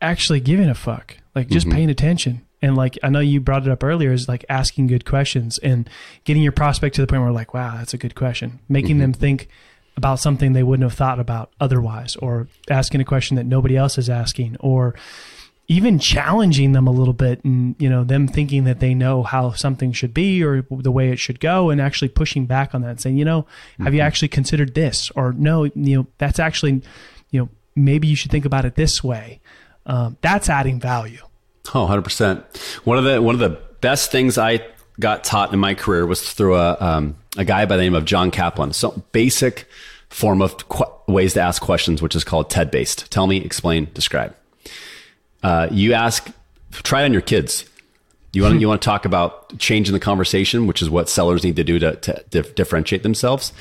actually 0.00 0.40
giving 0.40 0.68
a 0.68 0.74
fuck, 0.74 1.16
like 1.34 1.48
just 1.48 1.66
mm-hmm. 1.66 1.76
paying 1.76 1.90
attention. 1.90 2.42
And 2.60 2.76
like 2.76 2.98
I 3.02 3.08
know 3.08 3.20
you 3.20 3.40
brought 3.40 3.66
it 3.66 3.70
up 3.70 3.84
earlier, 3.84 4.12
is 4.12 4.28
like 4.28 4.44
asking 4.48 4.88
good 4.88 5.04
questions 5.04 5.58
and 5.58 5.88
getting 6.24 6.42
your 6.42 6.52
prospect 6.52 6.96
to 6.96 7.00
the 7.00 7.06
point 7.06 7.22
where 7.22 7.32
like, 7.32 7.54
wow, 7.54 7.76
that's 7.76 7.94
a 7.94 7.98
good 7.98 8.14
question, 8.14 8.58
making 8.68 8.96
mm-hmm. 8.96 9.00
them 9.00 9.12
think 9.12 9.48
about 9.96 10.20
something 10.20 10.52
they 10.52 10.62
wouldn't 10.62 10.88
have 10.88 10.96
thought 10.96 11.18
about 11.18 11.52
otherwise, 11.60 12.16
or 12.16 12.48
asking 12.70 13.00
a 13.00 13.04
question 13.04 13.36
that 13.36 13.46
nobody 13.46 13.76
else 13.76 13.98
is 13.98 14.08
asking, 14.08 14.56
or 14.60 14.94
even 15.70 15.98
challenging 15.98 16.72
them 16.72 16.86
a 16.86 16.90
little 16.90 17.12
bit 17.12 17.44
and 17.44 17.76
you 17.78 17.88
know 17.88 18.02
them 18.02 18.26
thinking 18.26 18.64
that 18.64 18.80
they 18.80 18.94
know 18.94 19.22
how 19.22 19.52
something 19.52 19.92
should 19.92 20.14
be 20.14 20.42
or 20.42 20.64
the 20.70 20.90
way 20.90 21.10
it 21.10 21.18
should 21.18 21.40
go 21.40 21.70
and 21.70 21.80
actually 21.80 22.08
pushing 22.08 22.46
back 22.46 22.74
on 22.74 22.80
that 22.80 22.90
and 22.90 23.00
saying 23.00 23.16
you 23.16 23.24
know 23.24 23.42
mm-hmm. 23.42 23.84
have 23.84 23.92
you 23.92 24.00
mm-hmm. 24.00 24.06
actually 24.06 24.28
considered 24.28 24.74
this 24.74 25.10
or 25.10 25.32
no 25.34 25.64
you 25.64 25.72
know 25.74 26.06
that's 26.16 26.38
actually 26.38 26.82
you 27.30 27.40
know 27.40 27.48
maybe 27.76 28.08
you 28.08 28.16
should 28.16 28.30
think 28.30 28.46
about 28.46 28.64
it 28.64 28.74
this 28.76 29.04
way 29.04 29.40
um, 29.88 30.18
that's 30.20 30.48
adding 30.48 30.78
value. 30.78 31.22
Oh, 31.74 31.86
100%. 31.86 32.84
One 32.86 32.98
of 32.98 33.04
the, 33.04 33.20
one 33.20 33.34
of 33.34 33.40
the 33.40 33.58
best 33.80 34.12
things 34.12 34.38
I 34.38 34.64
got 35.00 35.24
taught 35.24 35.52
in 35.52 35.58
my 35.58 35.74
career 35.74 36.06
was 36.06 36.32
through 36.32 36.56
a 36.56 36.76
um, 36.80 37.16
a 37.36 37.44
guy 37.44 37.66
by 37.66 37.76
the 37.76 37.82
name 37.82 37.94
of 37.94 38.04
John 38.04 38.30
Kaplan. 38.30 38.72
So 38.72 39.02
basic 39.12 39.68
form 40.08 40.42
of 40.42 40.68
qu- 40.68 40.90
ways 41.06 41.34
to 41.34 41.40
ask 41.40 41.62
questions, 41.62 42.02
which 42.02 42.16
is 42.16 42.24
called 42.24 42.50
TED 42.50 42.70
based. 42.70 43.10
Tell 43.10 43.26
me, 43.26 43.38
explain, 43.38 43.88
describe. 43.94 44.34
Uh, 45.42 45.68
you 45.70 45.92
ask, 45.94 46.30
try 46.72 47.02
it 47.02 47.06
on 47.06 47.12
your 47.12 47.22
kids. 47.22 47.64
You 48.32 48.42
want 48.42 48.60
you 48.60 48.68
want 48.68 48.82
to 48.82 48.84
talk 48.84 49.04
about 49.04 49.58
changing 49.58 49.92
the 49.92 50.00
conversation, 50.00 50.66
which 50.66 50.82
is 50.82 50.90
what 50.90 51.08
sellers 51.08 51.44
need 51.44 51.56
to 51.56 51.64
do 51.64 51.78
to, 51.78 51.96
to 51.96 52.24
dif- 52.30 52.54
differentiate 52.54 53.02
themselves. 53.02 53.52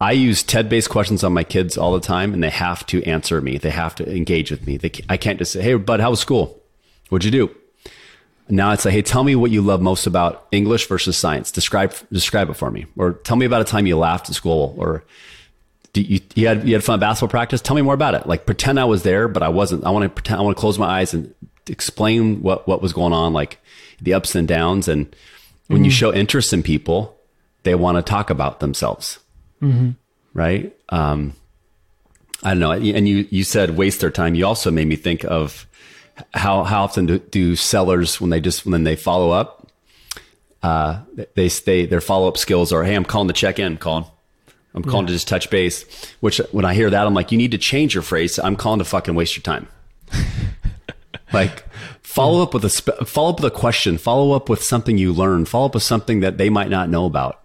I 0.00 0.12
use 0.12 0.42
TED 0.42 0.68
based 0.68 0.90
questions 0.90 1.22
on 1.22 1.32
my 1.32 1.44
kids 1.44 1.78
all 1.78 1.92
the 1.92 2.00
time, 2.00 2.34
and 2.34 2.42
they 2.42 2.50
have 2.50 2.84
to 2.86 3.04
answer 3.04 3.40
me. 3.40 3.58
They 3.58 3.70
have 3.70 3.94
to 3.96 4.16
engage 4.16 4.50
with 4.50 4.66
me. 4.66 4.76
They, 4.76 4.90
I 5.08 5.16
can't 5.16 5.38
just 5.38 5.52
say, 5.52 5.62
"Hey, 5.62 5.74
bud, 5.74 6.00
how 6.00 6.10
was 6.10 6.20
school? 6.20 6.60
What'd 7.08 7.24
you 7.24 7.30
do?" 7.30 7.54
Now 8.48 8.72
it's 8.72 8.84
like, 8.84 8.94
"Hey, 8.94 9.02
tell 9.02 9.22
me 9.22 9.36
what 9.36 9.52
you 9.52 9.62
love 9.62 9.80
most 9.80 10.06
about 10.06 10.48
English 10.50 10.88
versus 10.88 11.16
science. 11.16 11.52
Describe 11.52 11.94
describe 12.10 12.50
it 12.50 12.54
for 12.54 12.70
me, 12.70 12.86
or 12.96 13.12
tell 13.12 13.36
me 13.36 13.46
about 13.46 13.60
a 13.60 13.64
time 13.64 13.86
you 13.86 13.96
laughed 13.96 14.28
at 14.28 14.34
school, 14.34 14.74
or 14.76 15.04
you, 15.94 16.20
you 16.34 16.48
had 16.48 16.66
you 16.66 16.74
had 16.74 16.84
fun 16.84 16.94
at 16.94 17.00
basketball 17.00 17.30
practice. 17.30 17.60
Tell 17.60 17.76
me 17.76 17.82
more 17.82 17.94
about 17.94 18.14
it. 18.14 18.26
Like 18.26 18.46
pretend 18.46 18.80
I 18.80 18.84
was 18.84 19.02
there, 19.02 19.28
but 19.28 19.42
I 19.42 19.48
wasn't. 19.48 19.84
I 19.84 19.90
want 19.90 20.04
to 20.04 20.08
pretend. 20.08 20.40
I 20.40 20.42
want 20.42 20.56
to 20.56 20.60
close 20.60 20.78
my 20.78 20.86
eyes 20.86 21.12
and 21.12 21.34
explain 21.68 22.42
what 22.42 22.66
what 22.66 22.80
was 22.80 22.92
going 22.92 23.12
on, 23.12 23.32
like 23.32 23.58
the 24.00 24.14
ups 24.14 24.34
and 24.34 24.48
downs. 24.48 24.88
And 24.88 25.14
when 25.66 25.78
mm-hmm. 25.78 25.84
you 25.86 25.90
show 25.90 26.12
interest 26.12 26.52
in 26.52 26.62
people, 26.62 27.16
they 27.62 27.74
want 27.74 27.98
to 27.98 28.02
talk 28.02 28.30
about 28.30 28.60
themselves, 28.60 29.18
mm-hmm. 29.60 29.90
right? 30.32 30.74
Um, 30.88 31.34
I 32.42 32.50
don't 32.50 32.60
know. 32.60 32.72
And 32.72 33.06
you 33.06 33.26
you 33.30 33.44
said 33.44 33.76
waste 33.76 34.00
their 34.00 34.10
time. 34.10 34.34
You 34.34 34.46
also 34.46 34.70
made 34.70 34.88
me 34.88 34.96
think 34.96 35.24
of 35.24 35.66
how 36.34 36.64
how 36.64 36.84
often 36.84 37.06
do, 37.06 37.18
do 37.18 37.54
sellers 37.56 38.20
when 38.20 38.30
they 38.30 38.40
just 38.40 38.64
when 38.64 38.84
they 38.84 38.96
follow 38.96 39.30
up, 39.30 39.68
uh, 40.62 41.00
they 41.34 41.48
stay 41.48 41.86
their 41.86 42.00
follow 42.00 42.28
up 42.28 42.38
skills 42.38 42.72
are, 42.72 42.82
hey, 42.84 42.94
I'm 42.94 43.04
calling 43.04 43.28
to 43.28 43.34
check 43.34 43.58
in, 43.58 43.76
Colin. 43.76 44.04
I'm 44.74 44.82
calling 44.82 45.06
yeah. 45.06 45.08
to 45.08 45.12
just 45.14 45.28
touch 45.28 45.50
base. 45.50 45.84
Which 46.20 46.38
when 46.50 46.64
I 46.64 46.74
hear 46.74 46.90
that, 46.90 47.06
I'm 47.06 47.14
like, 47.14 47.32
you 47.32 47.38
need 47.38 47.50
to 47.50 47.58
change 47.58 47.94
your 47.94 48.02
phrase. 48.02 48.38
I'm 48.38 48.56
calling 48.56 48.78
to 48.78 48.84
fucking 48.84 49.14
waste 49.14 49.36
your 49.36 49.42
time. 49.42 49.68
like 51.32 51.64
follow 52.02 52.42
up 52.42 52.54
with 52.54 52.64
a 52.64 52.70
sp- 52.72 53.04
follow 53.06 53.30
up 53.30 53.40
with 53.40 53.52
a 53.52 53.56
question. 53.56 53.98
Follow 53.98 54.32
up 54.32 54.48
with 54.48 54.62
something 54.62 54.98
you 54.98 55.12
learned. 55.12 55.48
Follow 55.48 55.66
up 55.66 55.74
with 55.74 55.82
something 55.82 56.20
that 56.20 56.38
they 56.38 56.50
might 56.50 56.70
not 56.70 56.88
know 56.88 57.04
about. 57.04 57.40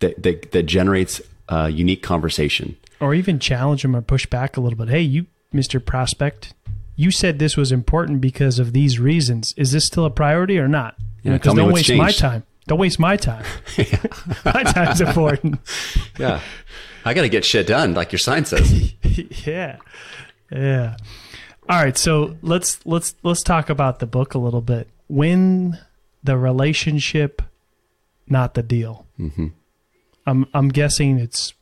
That 0.00 0.22
that, 0.22 0.52
that 0.52 0.62
generates 0.64 1.20
a 1.48 1.68
unique 1.68 2.02
conversation. 2.02 2.76
Or 3.00 3.14
even 3.14 3.38
challenge 3.38 3.82
them 3.82 3.96
or 3.96 4.02
push 4.02 4.26
back 4.26 4.56
a 4.56 4.60
little 4.60 4.78
bit. 4.78 4.88
Hey, 4.88 5.00
you, 5.00 5.26
Mister 5.52 5.80
Prospect, 5.80 6.54
you 6.96 7.10
said 7.10 7.38
this 7.38 7.56
was 7.56 7.72
important 7.72 8.20
because 8.20 8.58
of 8.58 8.72
these 8.72 8.98
reasons. 8.98 9.54
Is 9.56 9.72
this 9.72 9.84
still 9.84 10.04
a 10.04 10.10
priority 10.10 10.58
or 10.58 10.68
not? 10.68 10.96
Yeah, 11.22 11.34
because 11.34 11.54
don't 11.54 11.72
waste 11.72 11.88
changed. 11.88 12.02
my 12.02 12.12
time. 12.12 12.44
Don't 12.66 12.78
waste 12.78 12.98
my 12.98 13.16
time. 13.16 13.44
my 14.44 14.62
time's 14.62 15.00
important. 15.00 15.60
Yeah. 16.18 16.40
I 17.02 17.14
got 17.14 17.22
to 17.22 17.30
get 17.30 17.46
shit 17.46 17.66
done, 17.66 17.94
like 17.94 18.12
your 18.12 18.18
sign 18.18 18.44
says. 18.44 18.92
yeah, 19.46 19.78
yeah. 20.52 20.96
All 21.66 21.82
right, 21.82 21.96
so 21.96 22.36
let's 22.42 22.84
let's 22.84 23.14
let's 23.22 23.42
talk 23.42 23.70
about 23.70 24.00
the 24.00 24.06
book 24.06 24.34
a 24.34 24.38
little 24.38 24.60
bit. 24.60 24.86
Win 25.08 25.78
the 26.22 26.36
relationship, 26.36 27.40
not 28.26 28.52
the 28.52 28.62
deal. 28.62 29.06
Mm-hmm. 29.18 29.46
I'm 30.26 30.46
I'm 30.52 30.68
guessing 30.68 31.18
it's 31.18 31.54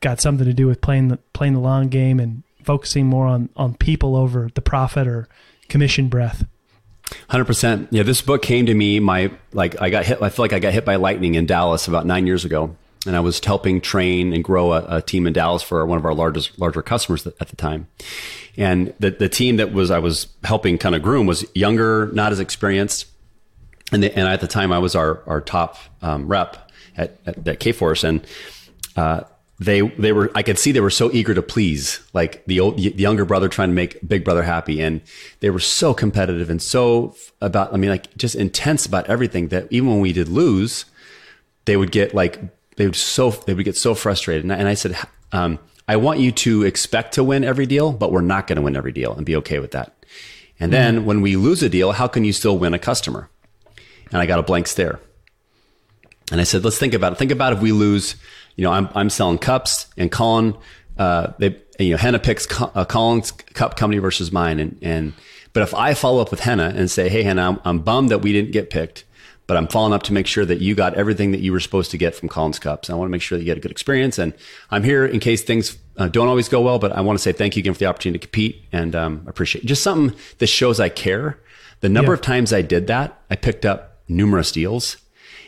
got 0.00 0.20
something 0.20 0.46
to 0.46 0.52
do 0.52 0.68
with 0.68 0.80
playing 0.80 1.08
the 1.08 1.16
playing 1.32 1.54
the 1.54 1.60
long 1.60 1.88
game 1.88 2.20
and 2.20 2.44
focusing 2.62 3.06
more 3.06 3.26
on 3.26 3.48
on 3.56 3.74
people 3.74 4.14
over 4.14 4.50
the 4.54 4.62
profit 4.62 5.08
or 5.08 5.26
commission 5.68 6.08
breath. 6.08 6.44
Hundred 7.28 7.44
percent. 7.46 7.88
Yeah, 7.90 8.02
this 8.02 8.22
book 8.22 8.42
came 8.42 8.66
to 8.66 8.74
me. 8.74 9.00
My 9.00 9.30
like, 9.52 9.80
I 9.80 9.90
got 9.90 10.04
hit. 10.04 10.22
I 10.22 10.28
feel 10.28 10.44
like 10.44 10.52
I 10.52 10.58
got 10.58 10.72
hit 10.72 10.84
by 10.84 10.96
lightning 10.96 11.34
in 11.34 11.46
Dallas 11.46 11.88
about 11.88 12.06
nine 12.06 12.26
years 12.26 12.44
ago, 12.44 12.76
and 13.06 13.16
I 13.16 13.20
was 13.20 13.40
helping 13.44 13.80
train 13.80 14.32
and 14.32 14.42
grow 14.42 14.72
a, 14.72 14.96
a, 14.96 15.02
team 15.02 15.26
in 15.26 15.32
Dallas 15.32 15.62
for 15.62 15.84
one 15.86 15.98
of 15.98 16.04
our 16.04 16.14
largest 16.14 16.58
larger 16.58 16.82
customers 16.82 17.26
at 17.26 17.48
the 17.48 17.56
time. 17.56 17.88
And 18.56 18.94
the 18.98 19.10
the 19.10 19.28
team 19.28 19.56
that 19.56 19.72
was 19.72 19.90
I 19.90 19.98
was 19.98 20.28
helping 20.44 20.78
kind 20.78 20.94
of 20.94 21.02
groom 21.02 21.26
was 21.26 21.44
younger, 21.54 22.10
not 22.12 22.32
as 22.32 22.40
experienced, 22.40 23.06
and 23.92 24.02
the, 24.02 24.16
and 24.16 24.28
at 24.28 24.40
the 24.40 24.48
time 24.48 24.72
I 24.72 24.78
was 24.78 24.94
our 24.94 25.22
our 25.26 25.40
top 25.40 25.78
um, 26.02 26.28
rep 26.28 26.70
at 26.96 27.18
at, 27.26 27.46
at 27.48 27.60
Kforce, 27.60 28.04
and 28.04 28.26
uh, 28.96 29.22
they 29.64 29.80
they 29.80 30.12
were 30.12 30.30
I 30.34 30.42
could 30.42 30.58
see 30.58 30.72
they 30.72 30.80
were 30.80 30.90
so 30.90 31.10
eager 31.12 31.34
to 31.34 31.42
please, 31.42 32.00
like 32.12 32.44
the 32.46 32.60
old 32.60 32.76
the 32.76 32.90
younger 32.90 33.24
brother 33.24 33.48
trying 33.48 33.68
to 33.68 33.74
make 33.74 34.06
big 34.06 34.24
brother 34.24 34.42
happy, 34.42 34.80
and 34.80 35.00
they 35.40 35.50
were 35.50 35.60
so 35.60 35.94
competitive 35.94 36.50
and 36.50 36.60
so 36.60 37.14
about 37.40 37.72
I 37.72 37.76
mean 37.76 37.90
like 37.90 38.14
just 38.16 38.34
intense 38.34 38.86
about 38.86 39.06
everything 39.08 39.48
that 39.48 39.68
even 39.70 39.88
when 39.88 40.00
we 40.00 40.12
did 40.12 40.28
lose, 40.28 40.84
they 41.64 41.76
would 41.76 41.92
get 41.92 42.14
like 42.14 42.40
they 42.76 42.86
would 42.86 42.96
so 42.96 43.30
they 43.30 43.54
would 43.54 43.64
get 43.64 43.76
so 43.76 43.94
frustrated. 43.94 44.44
And 44.44 44.52
I, 44.52 44.56
and 44.56 44.68
I 44.68 44.74
said, 44.74 44.96
um, 45.32 45.58
I 45.86 45.96
want 45.96 46.20
you 46.20 46.32
to 46.32 46.62
expect 46.62 47.14
to 47.14 47.24
win 47.24 47.44
every 47.44 47.66
deal, 47.66 47.92
but 47.92 48.12
we're 48.12 48.20
not 48.20 48.46
going 48.46 48.56
to 48.56 48.62
win 48.62 48.76
every 48.76 48.92
deal, 48.92 49.14
and 49.14 49.26
be 49.26 49.36
okay 49.36 49.58
with 49.58 49.72
that. 49.72 49.94
And 50.60 50.72
then 50.72 50.98
mm-hmm. 50.98 51.06
when 51.06 51.20
we 51.22 51.36
lose 51.36 51.62
a 51.62 51.68
deal, 51.68 51.92
how 51.92 52.06
can 52.06 52.24
you 52.24 52.32
still 52.32 52.56
win 52.56 52.72
a 52.72 52.78
customer? 52.78 53.28
And 54.12 54.20
I 54.20 54.26
got 54.26 54.38
a 54.38 54.42
blank 54.42 54.68
stare. 54.68 55.00
And 56.30 56.40
I 56.40 56.44
said, 56.44 56.64
let's 56.64 56.78
think 56.78 56.94
about 56.94 57.12
it. 57.12 57.18
Think 57.18 57.30
about 57.30 57.52
if 57.52 57.60
we 57.60 57.72
lose, 57.72 58.14
you 58.56 58.64
know, 58.64 58.72
I'm, 58.72 58.88
I'm 58.94 59.10
selling 59.10 59.38
cups 59.38 59.86
and 59.96 60.10
Colin, 60.10 60.56
uh, 60.98 61.32
they, 61.38 61.58
you 61.78 61.92
know, 61.92 61.96
Henna 61.96 62.18
picks 62.18 62.46
uh, 62.60 62.84
Colin's 62.84 63.32
cup 63.32 63.76
company 63.76 63.98
versus 63.98 64.30
mine. 64.30 64.60
And, 64.60 64.78
and, 64.82 65.12
but 65.52 65.62
if 65.62 65.74
I 65.74 65.94
follow 65.94 66.20
up 66.20 66.30
with 66.30 66.40
Henna 66.40 66.72
and 66.76 66.90
say, 66.90 67.08
Hey, 67.08 67.22
Henna, 67.22 67.48
I'm, 67.48 67.60
I'm 67.64 67.78
bummed 67.80 68.10
that 68.10 68.18
we 68.18 68.32
didn't 68.32 68.52
get 68.52 68.70
picked 68.70 69.04
but 69.46 69.56
I'm 69.56 69.68
following 69.68 69.92
up 69.92 70.04
to 70.04 70.12
make 70.12 70.26
sure 70.26 70.44
that 70.44 70.60
you 70.60 70.74
got 70.74 70.94
everything 70.94 71.32
that 71.32 71.40
you 71.40 71.52
were 71.52 71.60
supposed 71.60 71.90
to 71.90 71.98
get 71.98 72.14
from 72.14 72.28
Colin's 72.28 72.58
Cups. 72.58 72.88
I 72.88 72.94
want 72.94 73.08
to 73.08 73.10
make 73.10 73.22
sure 73.22 73.36
that 73.36 73.44
you 73.44 73.50
had 73.50 73.58
a 73.58 73.60
good 73.60 73.70
experience. 73.70 74.18
And 74.18 74.32
I'm 74.70 74.82
here 74.82 75.04
in 75.04 75.20
case 75.20 75.42
things 75.42 75.76
uh, 75.96 76.08
don't 76.08 76.28
always 76.28 76.48
go 76.48 76.60
well, 76.60 76.78
but 76.78 76.92
I 76.92 77.00
want 77.00 77.18
to 77.18 77.22
say 77.22 77.32
thank 77.32 77.56
you 77.56 77.60
again 77.60 77.74
for 77.74 77.80
the 77.80 77.86
opportunity 77.86 78.18
to 78.18 78.26
compete 78.26 78.64
and 78.72 78.94
um, 78.94 79.24
appreciate 79.26 79.66
just 79.66 79.82
something 79.82 80.18
that 80.38 80.46
shows 80.46 80.80
I 80.80 80.88
care. 80.88 81.38
The 81.80 81.88
number 81.88 82.12
yeah. 82.12 82.14
of 82.14 82.20
times 82.22 82.52
I 82.52 82.62
did 82.62 82.86
that, 82.86 83.20
I 83.30 83.36
picked 83.36 83.66
up 83.66 84.02
numerous 84.08 84.52
deals. 84.52 84.96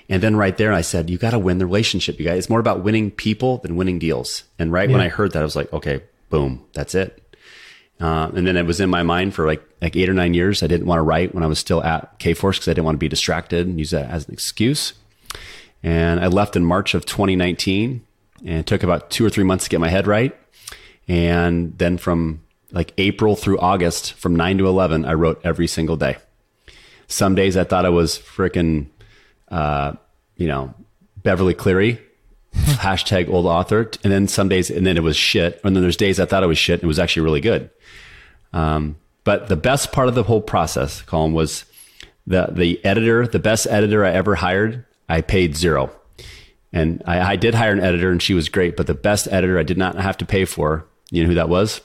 And 0.08 0.22
then 0.22 0.36
right 0.36 0.56
there, 0.56 0.72
I 0.72 0.82
said, 0.82 1.08
you 1.08 1.16
got 1.16 1.30
to 1.30 1.38
win 1.38 1.58
the 1.58 1.66
relationship, 1.66 2.18
you 2.18 2.26
guys. 2.26 2.38
It's 2.38 2.50
more 2.50 2.60
about 2.60 2.84
winning 2.84 3.10
people 3.10 3.58
than 3.58 3.76
winning 3.76 3.98
deals. 3.98 4.44
And 4.58 4.72
right 4.72 4.88
yeah. 4.88 4.96
when 4.96 5.04
I 5.04 5.08
heard 5.08 5.32
that, 5.32 5.40
I 5.40 5.44
was 5.44 5.56
like, 5.56 5.72
okay, 5.72 6.02
boom, 6.28 6.64
that's 6.74 6.94
it. 6.94 7.20
Uh, 8.00 8.30
and 8.34 8.46
then 8.46 8.56
it 8.56 8.66
was 8.66 8.80
in 8.80 8.90
my 8.90 9.02
mind 9.02 9.34
for 9.34 9.46
like 9.46 9.62
like 9.80 9.96
eight 9.96 10.08
or 10.08 10.14
nine 10.14 10.34
years. 10.34 10.62
I 10.62 10.66
didn't 10.66 10.86
want 10.86 10.98
to 10.98 11.02
write 11.02 11.34
when 11.34 11.44
I 11.44 11.46
was 11.46 11.58
still 11.58 11.82
at 11.82 12.18
Kforce 12.18 12.54
because 12.54 12.68
I 12.68 12.72
didn't 12.72 12.84
want 12.84 12.96
to 12.96 13.00
be 13.00 13.08
distracted 13.08 13.66
and 13.66 13.78
use 13.78 13.90
that 13.90 14.10
as 14.10 14.26
an 14.26 14.34
excuse. 14.34 14.94
And 15.82 16.18
I 16.20 16.26
left 16.26 16.56
in 16.56 16.64
March 16.64 16.94
of 16.94 17.06
2019 17.06 18.04
and 18.44 18.58
it 18.58 18.66
took 18.66 18.82
about 18.82 19.10
two 19.10 19.24
or 19.24 19.30
three 19.30 19.44
months 19.44 19.64
to 19.64 19.70
get 19.70 19.80
my 19.80 19.88
head 19.88 20.06
right. 20.06 20.34
And 21.06 21.76
then 21.78 21.98
from 21.98 22.42
like 22.72 22.92
April 22.98 23.36
through 23.36 23.58
August, 23.58 24.14
from 24.14 24.34
9 24.34 24.58
to 24.58 24.66
11, 24.66 25.04
I 25.04 25.12
wrote 25.12 25.40
every 25.44 25.66
single 25.66 25.96
day. 25.96 26.16
Some 27.06 27.34
days 27.34 27.56
I 27.56 27.64
thought 27.64 27.84
I 27.84 27.90
was 27.90 28.18
freaking, 28.18 28.86
uh, 29.54 29.92
you 30.36 30.48
know, 30.48 30.74
Beverly 31.22 31.54
Cleary, 31.54 32.00
hashtag 32.54 33.28
old 33.28 33.46
author. 33.46 33.88
And 34.02 34.12
then 34.12 34.26
some 34.26 34.48
days, 34.48 34.68
and 34.68 34.84
then 34.84 34.96
it 34.96 35.02
was 35.02 35.16
shit. 35.16 35.60
And 35.62 35.76
then 35.76 35.82
there's 35.82 35.96
days 35.96 36.18
I 36.18 36.24
thought 36.24 36.42
it 36.42 36.48
was 36.48 36.58
shit 36.58 36.80
and 36.80 36.84
it 36.84 36.88
was 36.88 36.98
actually 36.98 37.22
really 37.22 37.40
good. 37.40 37.70
Um, 38.52 38.96
but 39.22 39.48
the 39.48 39.56
best 39.56 39.92
part 39.92 40.08
of 40.08 40.16
the 40.16 40.24
whole 40.24 40.40
process, 40.40 41.02
Colin, 41.02 41.32
was 41.32 41.64
the 42.26 42.48
the 42.50 42.84
editor, 42.84 43.26
the 43.26 43.38
best 43.38 43.66
editor 43.68 44.04
I 44.04 44.10
ever 44.10 44.34
hired. 44.34 44.84
I 45.08 45.20
paid 45.20 45.56
zero, 45.56 45.90
and 46.72 47.02
I, 47.06 47.32
I 47.32 47.36
did 47.36 47.54
hire 47.54 47.72
an 47.72 47.80
editor, 47.80 48.10
and 48.10 48.22
she 48.22 48.34
was 48.34 48.48
great. 48.48 48.76
But 48.76 48.86
the 48.86 48.94
best 48.94 49.28
editor 49.30 49.58
I 49.58 49.62
did 49.62 49.78
not 49.78 49.96
have 49.96 50.18
to 50.18 50.26
pay 50.26 50.44
for. 50.44 50.86
You 51.10 51.22
know 51.22 51.28
who 51.28 51.34
that 51.34 51.48
was? 51.48 51.80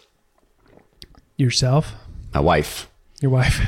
Yourself. 1.38 1.94
My 2.34 2.40
wife. 2.42 2.90
Your 3.22 3.32
wife. 3.32 3.62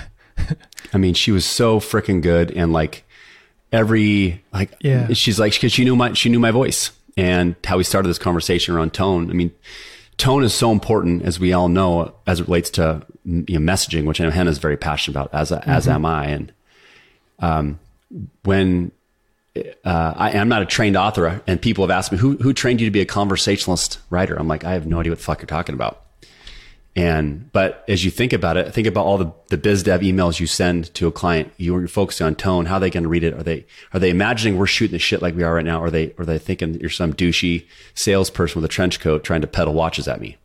I 0.93 0.97
mean, 0.97 1.13
she 1.13 1.31
was 1.31 1.45
so 1.45 1.79
freaking 1.79 2.21
good, 2.21 2.51
and 2.51 2.73
like 2.73 3.05
every 3.71 4.43
like, 4.53 4.71
yeah. 4.81 5.11
She's 5.13 5.39
like 5.39 5.53
because 5.53 5.71
she 5.71 5.83
knew 5.83 5.95
my 5.95 6.13
she 6.13 6.29
knew 6.29 6.39
my 6.39 6.51
voice 6.51 6.91
and 7.17 7.55
how 7.63 7.77
we 7.77 7.83
started 7.83 8.09
this 8.09 8.19
conversation 8.19 8.75
around 8.75 8.93
tone. 8.93 9.29
I 9.29 9.33
mean, 9.33 9.51
tone 10.17 10.43
is 10.43 10.53
so 10.53 10.71
important, 10.71 11.23
as 11.23 11.39
we 11.39 11.53
all 11.53 11.67
know, 11.67 12.13
as 12.27 12.39
it 12.39 12.47
relates 12.47 12.69
to 12.71 13.05
you 13.25 13.59
know, 13.59 13.73
messaging, 13.73 14.05
which 14.05 14.21
I 14.21 14.25
know 14.25 14.31
Henna 14.31 14.49
is 14.49 14.57
very 14.57 14.77
passionate 14.77 15.17
about, 15.17 15.33
as 15.33 15.51
mm-hmm. 15.51 15.69
as 15.69 15.87
am 15.87 16.05
I. 16.05 16.27
And 16.27 16.53
um, 17.39 17.79
when 18.43 18.91
uh, 19.55 20.13
I, 20.15 20.31
am 20.31 20.47
not 20.47 20.61
a 20.61 20.65
trained 20.65 20.95
author, 20.95 21.41
and 21.47 21.61
people 21.61 21.83
have 21.83 21.91
asked 21.91 22.11
me, 22.11 22.17
"Who 22.17 22.37
who 22.37 22.53
trained 22.53 22.81
you 22.81 22.87
to 22.87 22.91
be 22.91 23.01
a 23.01 23.05
conversationalist 23.05 23.99
writer?" 24.09 24.35
I'm 24.35 24.47
like, 24.47 24.63
I 24.63 24.73
have 24.73 24.87
no 24.87 24.99
idea 24.99 25.11
what 25.11 25.19
the 25.19 25.25
fuck 25.25 25.39
you're 25.39 25.47
talking 25.47 25.75
about. 25.75 26.05
And 26.93 27.49
but 27.53 27.85
as 27.87 28.03
you 28.03 28.11
think 28.11 28.33
about 28.33 28.57
it, 28.57 28.73
think 28.73 28.85
about 28.85 29.05
all 29.05 29.17
the, 29.17 29.31
the 29.47 29.57
biz 29.57 29.83
dev 29.83 30.01
emails 30.01 30.41
you 30.41 30.47
send 30.47 30.93
to 30.95 31.07
a 31.07 31.11
client. 31.11 31.53
You're 31.55 31.87
focusing 31.87 32.27
on 32.27 32.35
tone. 32.35 32.65
How 32.65 32.75
are 32.75 32.79
they 32.81 32.89
going 32.89 33.03
to 33.03 33.09
read 33.09 33.23
it? 33.23 33.33
Are 33.33 33.43
they 33.43 33.65
are 33.93 33.99
they 33.99 34.09
imagining 34.09 34.57
we're 34.57 34.67
shooting 34.67 34.91
the 34.91 34.99
shit 34.99 35.21
like 35.21 35.35
we 35.35 35.43
are 35.43 35.53
right 35.53 35.65
now? 35.65 35.81
Or 35.81 35.85
are 35.85 35.91
they 35.91 36.13
are 36.17 36.25
they 36.25 36.37
thinking 36.37 36.79
you're 36.81 36.89
some 36.89 37.13
douchey 37.13 37.65
salesperson 37.93 38.61
with 38.61 38.69
a 38.69 38.73
trench 38.73 38.99
coat 38.99 39.23
trying 39.23 39.41
to 39.41 39.47
peddle 39.47 39.73
watches 39.73 40.07
at 40.09 40.19
me? 40.19 40.37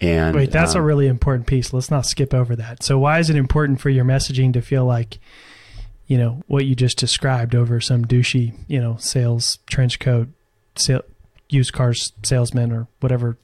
And 0.00 0.36
wait, 0.36 0.52
that's 0.52 0.76
um, 0.76 0.82
a 0.82 0.84
really 0.84 1.08
important 1.08 1.48
piece. 1.48 1.72
Let's 1.72 1.90
not 1.90 2.06
skip 2.06 2.32
over 2.32 2.54
that. 2.54 2.84
So 2.84 2.98
why 2.98 3.18
is 3.18 3.28
it 3.28 3.36
important 3.36 3.80
for 3.80 3.90
your 3.90 4.04
messaging 4.04 4.52
to 4.52 4.62
feel 4.62 4.84
like 4.84 5.18
you 6.06 6.18
know, 6.18 6.42
what 6.48 6.66
you 6.66 6.74
just 6.74 6.98
described 6.98 7.54
over 7.54 7.80
some 7.80 8.04
douchey, 8.04 8.52
you 8.66 8.80
know, 8.80 8.96
sales 8.96 9.58
trench 9.66 10.00
coat, 10.00 10.28
sale, 10.74 11.02
used 11.48 11.72
cars 11.72 12.12
salesman 12.24 12.72
or 12.72 12.88
whatever 12.98 13.36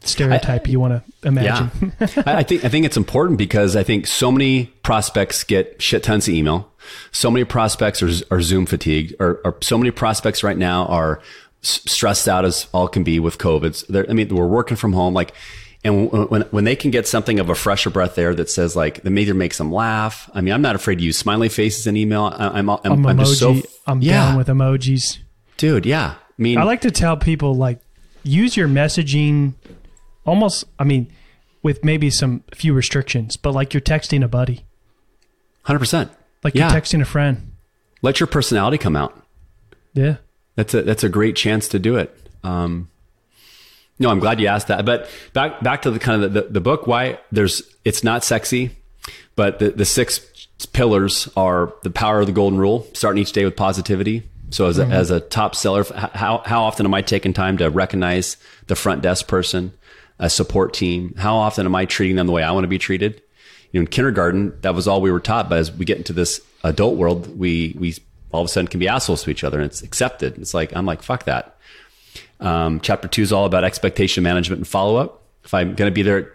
stereotype 0.00 0.66
I, 0.66 0.70
you 0.70 0.80
want 0.80 1.04
to 1.04 1.28
imagine. 1.28 1.92
Yeah. 2.00 2.22
I 2.26 2.42
think 2.42 2.64
I 2.64 2.68
think 2.68 2.86
it's 2.86 2.96
important 2.96 3.38
because 3.38 3.76
I 3.76 3.82
think 3.82 4.06
so 4.06 4.30
many 4.30 4.66
prospects 4.82 5.44
get 5.44 5.80
shit 5.80 6.02
tons 6.02 6.28
of 6.28 6.34
email. 6.34 6.70
So 7.12 7.30
many 7.30 7.44
prospects 7.44 8.02
are, 8.02 8.10
are 8.30 8.40
Zoom 8.40 8.66
fatigued, 8.66 9.14
or, 9.20 9.40
or 9.44 9.58
so 9.60 9.76
many 9.76 9.90
prospects 9.90 10.42
right 10.42 10.56
now 10.56 10.86
are 10.86 11.20
stressed 11.62 12.28
out 12.28 12.44
as 12.44 12.66
all 12.72 12.88
can 12.88 13.04
be 13.04 13.18
with 13.18 13.38
COVID. 13.38 14.08
I 14.08 14.12
mean, 14.12 14.34
we're 14.34 14.46
working 14.46 14.76
from 14.76 14.92
home, 14.92 15.12
like, 15.12 15.34
and 15.84 16.10
when 16.10 16.42
when 16.42 16.64
they 16.64 16.76
can 16.76 16.90
get 16.90 17.06
something 17.06 17.38
of 17.38 17.50
a 17.50 17.54
fresher 17.54 17.90
breath 17.90 18.14
there 18.14 18.34
that 18.34 18.50
says 18.50 18.74
like 18.74 19.02
that 19.02 19.16
either 19.16 19.34
makes 19.34 19.58
them 19.58 19.72
laugh. 19.72 20.30
I 20.34 20.40
mean, 20.40 20.54
I'm 20.54 20.62
not 20.62 20.74
afraid 20.76 20.96
to 20.98 21.04
use 21.04 21.16
smiley 21.16 21.48
faces 21.48 21.86
in 21.86 21.96
email. 21.96 22.24
I, 22.24 22.58
am 22.58 22.70
I'm, 22.70 22.80
I'm, 22.84 23.06
I'm 23.06 23.18
just 23.18 23.38
so 23.38 23.60
I'm 23.86 24.02
yeah. 24.02 24.28
down 24.28 24.36
with 24.36 24.48
emojis, 24.48 25.18
dude. 25.56 25.86
Yeah, 25.86 26.14
I 26.16 26.42
mean, 26.42 26.58
I 26.58 26.64
like 26.64 26.80
to 26.82 26.90
tell 26.90 27.16
people 27.16 27.54
like 27.54 27.80
use 28.24 28.56
your 28.56 28.68
messaging 28.68 29.54
almost. 30.28 30.64
I 30.78 30.84
mean, 30.84 31.10
with 31.62 31.84
maybe 31.84 32.10
some 32.10 32.44
few 32.54 32.74
restrictions, 32.74 33.36
but 33.36 33.52
like 33.52 33.74
you're 33.74 33.80
texting 33.80 34.22
a 34.22 34.28
buddy. 34.28 34.64
Hundred 35.62 35.80
percent. 35.80 36.10
Like 36.44 36.54
yeah. 36.54 36.70
you're 36.70 36.80
texting 36.80 37.02
a 37.02 37.04
friend. 37.04 37.52
Let 38.02 38.20
your 38.20 38.28
personality 38.28 38.78
come 38.78 38.94
out. 38.94 39.20
Yeah 39.92 40.18
that's 40.58 40.74
a 40.74 40.82
that's 40.82 41.04
a 41.04 41.08
great 41.08 41.36
chance 41.36 41.68
to 41.68 41.78
do 41.78 41.94
it. 41.94 42.14
Um, 42.42 42.90
no, 44.00 44.10
I'm 44.10 44.18
glad 44.18 44.40
you 44.40 44.48
asked 44.48 44.66
that. 44.66 44.84
But 44.84 45.08
back 45.32 45.62
back 45.62 45.82
to 45.82 45.90
the 45.92 46.00
kind 46.00 46.24
of 46.24 46.34
the, 46.34 46.40
the, 46.40 46.48
the 46.54 46.60
book. 46.60 46.88
Why 46.88 47.20
there's 47.30 47.62
it's 47.84 48.02
not 48.02 48.24
sexy, 48.24 48.72
but 49.36 49.60
the 49.60 49.70
the 49.70 49.84
six 49.84 50.18
pillars 50.72 51.28
are 51.36 51.72
the 51.84 51.90
power 51.90 52.18
of 52.18 52.26
the 52.26 52.32
golden 52.32 52.58
rule. 52.58 52.88
Starting 52.92 53.22
each 53.22 53.30
day 53.30 53.44
with 53.44 53.54
positivity. 53.54 54.24
So 54.50 54.66
as 54.66 54.78
a, 54.78 54.82
mm-hmm. 54.82 54.92
as 54.92 55.12
a 55.12 55.20
top 55.20 55.54
seller, 55.54 55.84
how 55.94 56.42
how 56.44 56.64
often 56.64 56.84
am 56.86 56.92
I 56.92 57.02
taking 57.02 57.32
time 57.32 57.56
to 57.58 57.70
recognize 57.70 58.36
the 58.66 58.74
front 58.74 59.00
desk 59.00 59.28
person, 59.28 59.72
a 60.18 60.30
support 60.30 60.74
team? 60.74 61.14
How 61.16 61.36
often 61.36 61.66
am 61.66 61.74
I 61.74 61.84
treating 61.84 62.16
them 62.16 62.26
the 62.26 62.32
way 62.32 62.42
I 62.42 62.52
want 62.52 62.64
to 62.64 62.68
be 62.68 62.78
treated? 62.78 63.22
You 63.72 63.80
know, 63.80 63.82
in 63.82 63.86
kindergarten, 63.86 64.58
that 64.62 64.74
was 64.74 64.88
all 64.88 65.00
we 65.00 65.12
were 65.12 65.20
taught. 65.20 65.48
But 65.48 65.58
as 65.58 65.72
we 65.72 65.84
get 65.84 65.98
into 65.98 66.12
this 66.12 66.40
adult 66.64 66.96
world, 66.96 67.38
we 67.38 67.76
we 67.78 67.94
all 68.32 68.42
of 68.42 68.46
a 68.46 68.48
sudden 68.48 68.68
can 68.68 68.80
be 68.80 68.88
assholes 68.88 69.22
to 69.24 69.30
each 69.30 69.44
other 69.44 69.58
and 69.58 69.66
it's 69.66 69.82
accepted. 69.82 70.38
It's 70.38 70.54
like, 70.54 70.74
I'm 70.76 70.86
like, 70.86 71.02
fuck 71.02 71.24
that. 71.24 71.56
Um, 72.40 72.80
chapter 72.80 73.08
two 73.08 73.22
is 73.22 73.32
all 73.32 73.46
about 73.46 73.64
expectation 73.64 74.22
management 74.22 74.60
and 74.60 74.68
follow 74.68 74.96
up. 74.96 75.22
If 75.44 75.54
I'm 75.54 75.74
going 75.74 75.90
to 75.90 75.94
be 75.94 76.02
there 76.02 76.18
at 76.18 76.26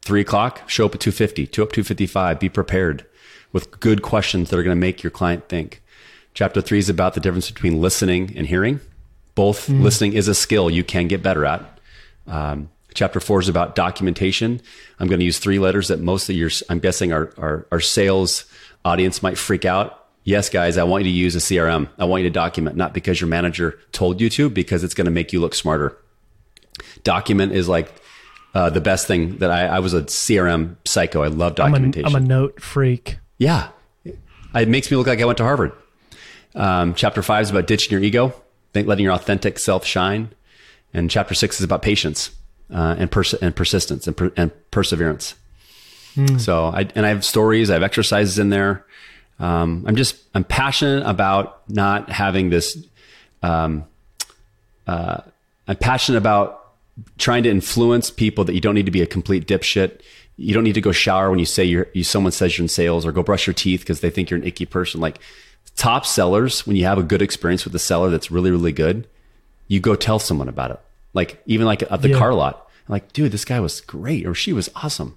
three 0.00 0.22
o'clock, 0.22 0.68
show 0.68 0.86
up 0.86 0.94
at 0.94 1.00
250, 1.00 1.46
two 1.46 1.62
up 1.62 1.72
255, 1.72 2.40
be 2.40 2.48
prepared 2.48 3.06
with 3.52 3.78
good 3.80 4.02
questions 4.02 4.50
that 4.50 4.58
are 4.58 4.62
going 4.62 4.76
to 4.76 4.80
make 4.80 5.02
your 5.02 5.10
client 5.10 5.48
think. 5.48 5.82
Chapter 6.34 6.62
three 6.62 6.78
is 6.78 6.88
about 6.88 7.14
the 7.14 7.20
difference 7.20 7.50
between 7.50 7.80
listening 7.80 8.32
and 8.36 8.46
hearing. 8.46 8.80
Both 9.34 9.68
mm. 9.68 9.82
listening 9.82 10.14
is 10.14 10.28
a 10.28 10.34
skill 10.34 10.70
you 10.70 10.84
can 10.84 11.06
get 11.06 11.22
better 11.22 11.44
at. 11.44 11.78
Um, 12.26 12.70
chapter 12.94 13.20
four 13.20 13.40
is 13.40 13.48
about 13.48 13.74
documentation. 13.74 14.60
I'm 14.98 15.08
going 15.08 15.20
to 15.20 15.24
use 15.24 15.38
three 15.38 15.58
letters 15.58 15.88
that 15.88 16.00
most 16.00 16.28
of 16.28 16.36
your, 16.36 16.50
I'm 16.68 16.78
guessing 16.78 17.12
our, 17.12 17.32
our, 17.38 17.66
our 17.72 17.80
sales 17.80 18.44
audience 18.84 19.22
might 19.22 19.38
freak 19.38 19.64
out 19.64 20.02
yes, 20.24 20.48
guys, 20.48 20.78
I 20.78 20.84
want 20.84 21.04
you 21.04 21.10
to 21.10 21.16
use 21.16 21.34
a 21.36 21.38
CRM. 21.38 21.88
I 21.98 22.04
want 22.04 22.22
you 22.22 22.28
to 22.28 22.32
document, 22.32 22.76
not 22.76 22.94
because 22.94 23.20
your 23.20 23.28
manager 23.28 23.78
told 23.92 24.20
you 24.20 24.28
to, 24.30 24.48
because 24.48 24.84
it's 24.84 24.94
going 24.94 25.04
to 25.06 25.10
make 25.10 25.32
you 25.32 25.40
look 25.40 25.54
smarter. 25.54 25.96
Document 27.04 27.52
is 27.52 27.68
like 27.68 27.92
uh, 28.54 28.70
the 28.70 28.80
best 28.80 29.06
thing 29.06 29.38
that 29.38 29.50
I, 29.50 29.66
I, 29.66 29.78
was 29.80 29.94
a 29.94 30.02
CRM 30.02 30.76
psycho. 30.84 31.22
I 31.22 31.28
love 31.28 31.54
documentation. 31.54 32.06
I'm 32.06 32.14
a, 32.14 32.18
I'm 32.18 32.24
a 32.24 32.26
note 32.26 32.60
freak. 32.60 33.18
Yeah. 33.38 33.68
It 34.54 34.68
makes 34.68 34.90
me 34.90 34.96
look 34.96 35.06
like 35.06 35.20
I 35.20 35.24
went 35.24 35.38
to 35.38 35.44
Harvard. 35.44 35.72
Um, 36.54 36.94
chapter 36.94 37.22
five 37.22 37.42
is 37.42 37.50
about 37.50 37.66
ditching 37.66 37.92
your 37.92 38.02
ego, 38.02 38.34
think 38.74 38.86
letting 38.86 39.04
your 39.04 39.14
authentic 39.14 39.58
self 39.58 39.86
shine. 39.86 40.30
And 40.92 41.10
chapter 41.10 41.34
six 41.34 41.58
is 41.58 41.64
about 41.64 41.80
patience 41.80 42.30
uh, 42.72 42.96
and, 42.98 43.10
pers- 43.10 43.34
and 43.34 43.54
persistence 43.54 44.06
and, 44.06 44.16
per- 44.16 44.32
and 44.36 44.50
perseverance. 44.70 45.34
Mm. 46.16 46.40
So 46.40 46.66
I, 46.66 46.88
and 46.94 47.06
I 47.06 47.10
have 47.10 47.24
stories, 47.24 47.70
I 47.70 47.74
have 47.74 47.82
exercises 47.82 48.38
in 48.38 48.50
there. 48.50 48.84
Um, 49.38 49.84
I'm 49.86 49.96
just 49.96 50.16
I'm 50.34 50.44
passionate 50.44 51.04
about 51.04 51.68
not 51.68 52.10
having 52.10 52.50
this. 52.50 52.78
Um, 53.42 53.84
uh, 54.86 55.22
I'm 55.66 55.76
passionate 55.76 56.18
about 56.18 56.74
trying 57.18 57.42
to 57.44 57.50
influence 57.50 58.10
people 58.10 58.44
that 58.44 58.54
you 58.54 58.60
don't 58.60 58.74
need 58.74 58.86
to 58.86 58.92
be 58.92 59.02
a 59.02 59.06
complete 59.06 59.46
dipshit. 59.46 60.00
You 60.36 60.54
don't 60.54 60.64
need 60.64 60.74
to 60.74 60.80
go 60.80 60.92
shower 60.92 61.30
when 61.30 61.38
you 61.38 61.44
say 61.44 61.64
you're 61.64 61.88
you, 61.92 62.04
someone 62.04 62.32
says 62.32 62.56
you're 62.56 62.64
in 62.64 62.68
sales 62.68 63.04
or 63.04 63.12
go 63.12 63.22
brush 63.22 63.46
your 63.46 63.54
teeth 63.54 63.80
because 63.80 64.00
they 64.00 64.10
think 64.10 64.30
you're 64.30 64.38
an 64.38 64.46
icky 64.46 64.66
person. 64.66 65.00
Like 65.00 65.18
top 65.76 66.06
sellers, 66.06 66.66
when 66.66 66.76
you 66.76 66.84
have 66.84 66.98
a 66.98 67.02
good 67.02 67.22
experience 67.22 67.64
with 67.64 67.74
a 67.74 67.78
seller 67.78 68.10
that's 68.10 68.30
really 68.30 68.50
really 68.50 68.72
good, 68.72 69.08
you 69.66 69.80
go 69.80 69.96
tell 69.96 70.18
someone 70.18 70.48
about 70.48 70.70
it. 70.70 70.80
Like 71.14 71.42
even 71.46 71.66
like 71.66 71.82
at 71.82 72.02
the 72.02 72.10
yeah. 72.10 72.18
car 72.18 72.32
lot, 72.34 72.61
I'm 72.88 72.92
like 72.92 73.12
dude, 73.12 73.32
this 73.32 73.44
guy 73.44 73.60
was 73.60 73.80
great 73.80 74.26
or 74.26 74.34
she 74.34 74.52
was 74.52 74.70
awesome. 74.76 75.16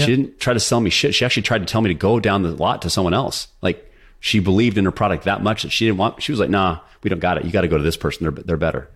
She 0.00 0.06
didn't 0.06 0.40
try 0.40 0.52
to 0.52 0.60
sell 0.60 0.80
me 0.80 0.90
shit. 0.90 1.14
She 1.14 1.24
actually 1.24 1.44
tried 1.44 1.60
to 1.60 1.66
tell 1.66 1.80
me 1.80 1.88
to 1.88 1.94
go 1.94 2.18
down 2.18 2.42
the 2.42 2.50
lot 2.50 2.82
to 2.82 2.90
someone 2.90 3.14
else. 3.14 3.48
Like 3.62 3.92
she 4.18 4.40
believed 4.40 4.76
in 4.76 4.84
her 4.84 4.90
product 4.90 5.24
that 5.24 5.42
much 5.42 5.62
that 5.62 5.70
she 5.70 5.86
didn't 5.86 5.98
want. 5.98 6.22
She 6.22 6.32
was 6.32 6.40
like, 6.40 6.50
"Nah, 6.50 6.80
we 7.02 7.10
don't 7.10 7.20
got 7.20 7.38
it. 7.38 7.44
You 7.44 7.52
got 7.52 7.60
to 7.60 7.68
go 7.68 7.76
to 7.76 7.82
this 7.84 7.96
person. 7.96 8.24
They're 8.24 8.44
they're 8.44 8.56
better." 8.56 8.90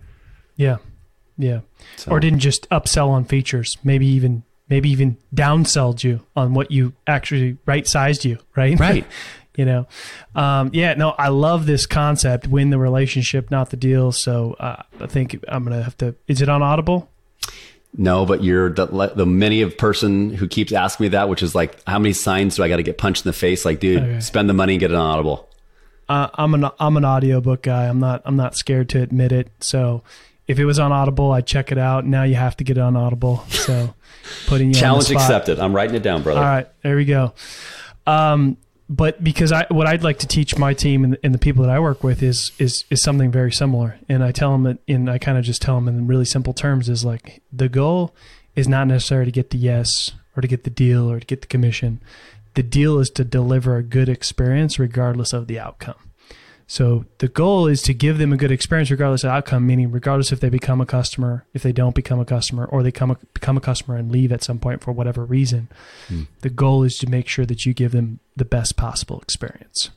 Yeah, 0.55 0.77
yeah. 1.37 1.61
So. 1.95 2.11
Or 2.11 2.19
didn't 2.19 2.39
just 2.39 2.69
upsell 2.69 3.09
on 3.09 3.25
features. 3.25 3.77
Maybe 3.83 4.07
even 4.07 4.43
maybe 4.67 4.89
even 4.89 5.17
downsold 5.33 6.03
you 6.03 6.25
on 6.35 6.53
what 6.53 6.71
you 6.71 6.93
actually 7.07 7.57
right 7.65 7.87
sized 7.87 8.25
you. 8.25 8.39
Right. 8.55 8.77
Right. 8.77 9.05
you 9.55 9.65
know, 9.65 9.87
um, 10.35 10.69
yeah. 10.73 10.95
No, 10.95 11.11
I 11.11 11.29
love 11.29 11.65
this 11.65 11.85
concept. 11.85 12.47
Win 12.47 12.71
the 12.71 12.79
relationship, 12.79 13.51
not 13.51 13.69
the 13.69 13.77
deal. 13.77 14.11
So 14.11 14.55
uh, 14.59 14.83
I 14.99 15.07
think 15.07 15.39
I'm 15.47 15.63
gonna 15.63 15.81
have 15.81 15.97
to. 15.97 16.15
Is 16.27 16.41
it 16.41 16.49
on 16.49 16.61
Audible? 16.61 17.09
No, 17.97 18.25
but 18.25 18.43
you're 18.43 18.69
the, 18.69 18.85
the 19.15 19.25
many 19.25 19.61
of 19.61 19.77
person 19.77 20.29
who 20.29 20.47
keeps 20.47 20.71
asking 20.71 21.05
me 21.05 21.07
that, 21.09 21.27
which 21.27 21.41
is 21.41 21.55
like, 21.55 21.81
how 21.87 21.97
many 21.99 22.13
signs 22.13 22.55
do 22.55 22.63
I 22.63 22.69
got 22.69 22.77
to 22.77 22.83
get 22.83 22.97
punched 22.97 23.25
in 23.25 23.29
the 23.29 23.33
face? 23.33 23.65
Like, 23.65 23.79
dude, 23.79 24.03
okay. 24.03 24.19
spend 24.19 24.47
the 24.47 24.53
money 24.53 24.73
and 24.73 24.79
get 24.79 24.91
an 24.91 24.97
Audible. 24.97 25.49
Uh, 26.07 26.27
I'm 26.33 26.53
an 26.55 26.69
I'm 26.79 26.97
an 26.97 27.05
audiobook 27.05 27.61
guy. 27.61 27.87
I'm 27.87 27.99
not 27.99 28.23
I'm 28.25 28.35
not 28.35 28.55
scared 28.55 28.89
to 28.89 29.01
admit 29.01 29.31
it. 29.31 29.51
So 29.59 30.03
if 30.47 30.57
it 30.57 30.65
was 30.65 30.79
on 30.79 30.91
Audible, 30.91 31.31
I'd 31.31 31.45
check 31.45 31.71
it 31.71 31.77
out. 31.77 32.05
Now 32.05 32.23
you 32.23 32.35
have 32.35 32.57
to 32.57 32.63
get 32.63 32.77
it 32.77 32.81
on 32.81 32.95
Audible. 32.95 33.45
So 33.49 33.93
putting 34.47 34.69
you 34.69 34.73
challenge 34.73 35.11
accepted. 35.11 35.59
I'm 35.59 35.75
writing 35.75 35.95
it 35.95 36.01
down, 36.01 36.23
brother. 36.23 36.39
All 36.39 36.45
right, 36.45 36.67
there 36.81 36.95
we 36.95 37.05
go. 37.05 37.33
Um, 38.07 38.57
but 38.89 39.23
because 39.23 39.51
I 39.51 39.67
what 39.69 39.85
I'd 39.85 40.03
like 40.03 40.17
to 40.19 40.27
teach 40.27 40.57
my 40.57 40.73
team 40.73 41.03
and 41.03 41.13
the, 41.13 41.19
and 41.23 41.33
the, 41.33 41.37
people 41.37 41.63
that 41.63 41.71
I 41.71 41.79
work 41.79 42.03
with 42.03 42.23
is 42.23 42.51
is 42.57 42.85
is 42.89 43.03
something 43.03 43.31
very 43.31 43.51
similar, 43.51 43.99
and 44.09 44.23
I 44.23 44.31
tell 44.31 44.51
them 44.51 44.63
that, 44.63 44.79
and 44.87 45.09
I 45.09 45.19
kind 45.19 45.37
of 45.37 45.43
just 45.43 45.61
tell 45.61 45.75
them 45.75 45.87
in 45.87 46.07
really 46.07 46.25
simple 46.25 46.53
terms 46.53 46.89
is 46.89 47.05
like 47.05 47.41
the 47.53 47.69
goal 47.69 48.15
is 48.55 48.67
not 48.67 48.87
necessarily 48.87 49.25
to 49.25 49.31
get 49.31 49.51
the 49.51 49.59
yes 49.59 50.13
or 50.35 50.41
to 50.41 50.47
get 50.47 50.63
the 50.63 50.71
deal 50.71 51.09
or 51.09 51.19
to 51.19 51.25
get 51.25 51.41
the 51.41 51.47
commission. 51.47 52.01
The 52.55 52.63
deal 52.63 52.97
is 52.97 53.11
to 53.11 53.23
deliver 53.23 53.77
a 53.77 53.83
good 53.83 54.09
experience 54.09 54.79
regardless 54.79 55.33
of 55.33 55.45
the 55.45 55.59
outcome. 55.59 56.08
So 56.69 57.05
the 57.17 57.27
goal 57.27 57.65
is 57.65 57.81
to 57.81 57.95
give 57.95 58.19
them 58.19 58.31
a 58.31 58.37
good 58.37 58.51
experience 58.51 58.91
regardless 58.91 59.23
of 59.23 59.31
outcome, 59.31 59.65
meaning 59.65 59.89
regardless 59.89 60.31
if 60.31 60.39
they 60.39 60.49
become 60.49 60.79
a 60.79 60.85
customer, 60.85 61.47
if 61.51 61.63
they 61.63 61.71
don't 61.71 61.95
become 61.95 62.19
a 62.19 62.25
customer, 62.25 62.65
or 62.65 62.83
they 62.83 62.91
come 62.91 63.09
a, 63.09 63.17
become 63.33 63.57
a 63.57 63.59
customer 63.59 63.97
and 63.97 64.11
leave 64.11 64.31
at 64.31 64.43
some 64.43 64.59
point 64.59 64.83
for 64.83 64.91
whatever 64.91 65.25
reason. 65.25 65.67
Hmm. 66.07 66.23
The 66.41 66.51
goal 66.51 66.83
is 66.83 66.99
to 66.99 67.09
make 67.09 67.27
sure 67.27 67.43
that 67.47 67.65
you 67.65 67.73
give 67.73 67.91
them 67.91 68.19
the 68.35 68.45
best 68.45 68.77
possible 68.77 69.19
experience. 69.19 69.89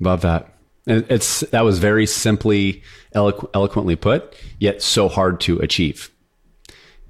Love 0.00 0.22
that. 0.22 0.54
It's 0.86 1.40
that 1.40 1.64
was 1.64 1.78
very 1.78 2.06
simply 2.06 2.82
eloqu- 3.14 3.50
eloquently 3.52 3.94
put, 3.94 4.34
yet 4.58 4.80
so 4.80 5.10
hard 5.10 5.38
to 5.42 5.58
achieve. 5.58 6.10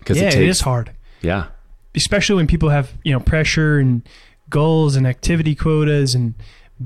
Because 0.00 0.16
yeah, 0.16 0.24
it, 0.24 0.32
takes, 0.32 0.36
it 0.36 0.48
is 0.48 0.60
hard. 0.62 0.90
Yeah, 1.22 1.46
especially 1.94 2.34
when 2.34 2.48
people 2.48 2.70
have 2.70 2.92
you 3.04 3.12
know 3.12 3.20
pressure 3.20 3.78
and 3.78 4.02
goals 4.50 4.96
and 4.96 5.06
activity 5.06 5.54
quotas 5.54 6.16
and 6.16 6.34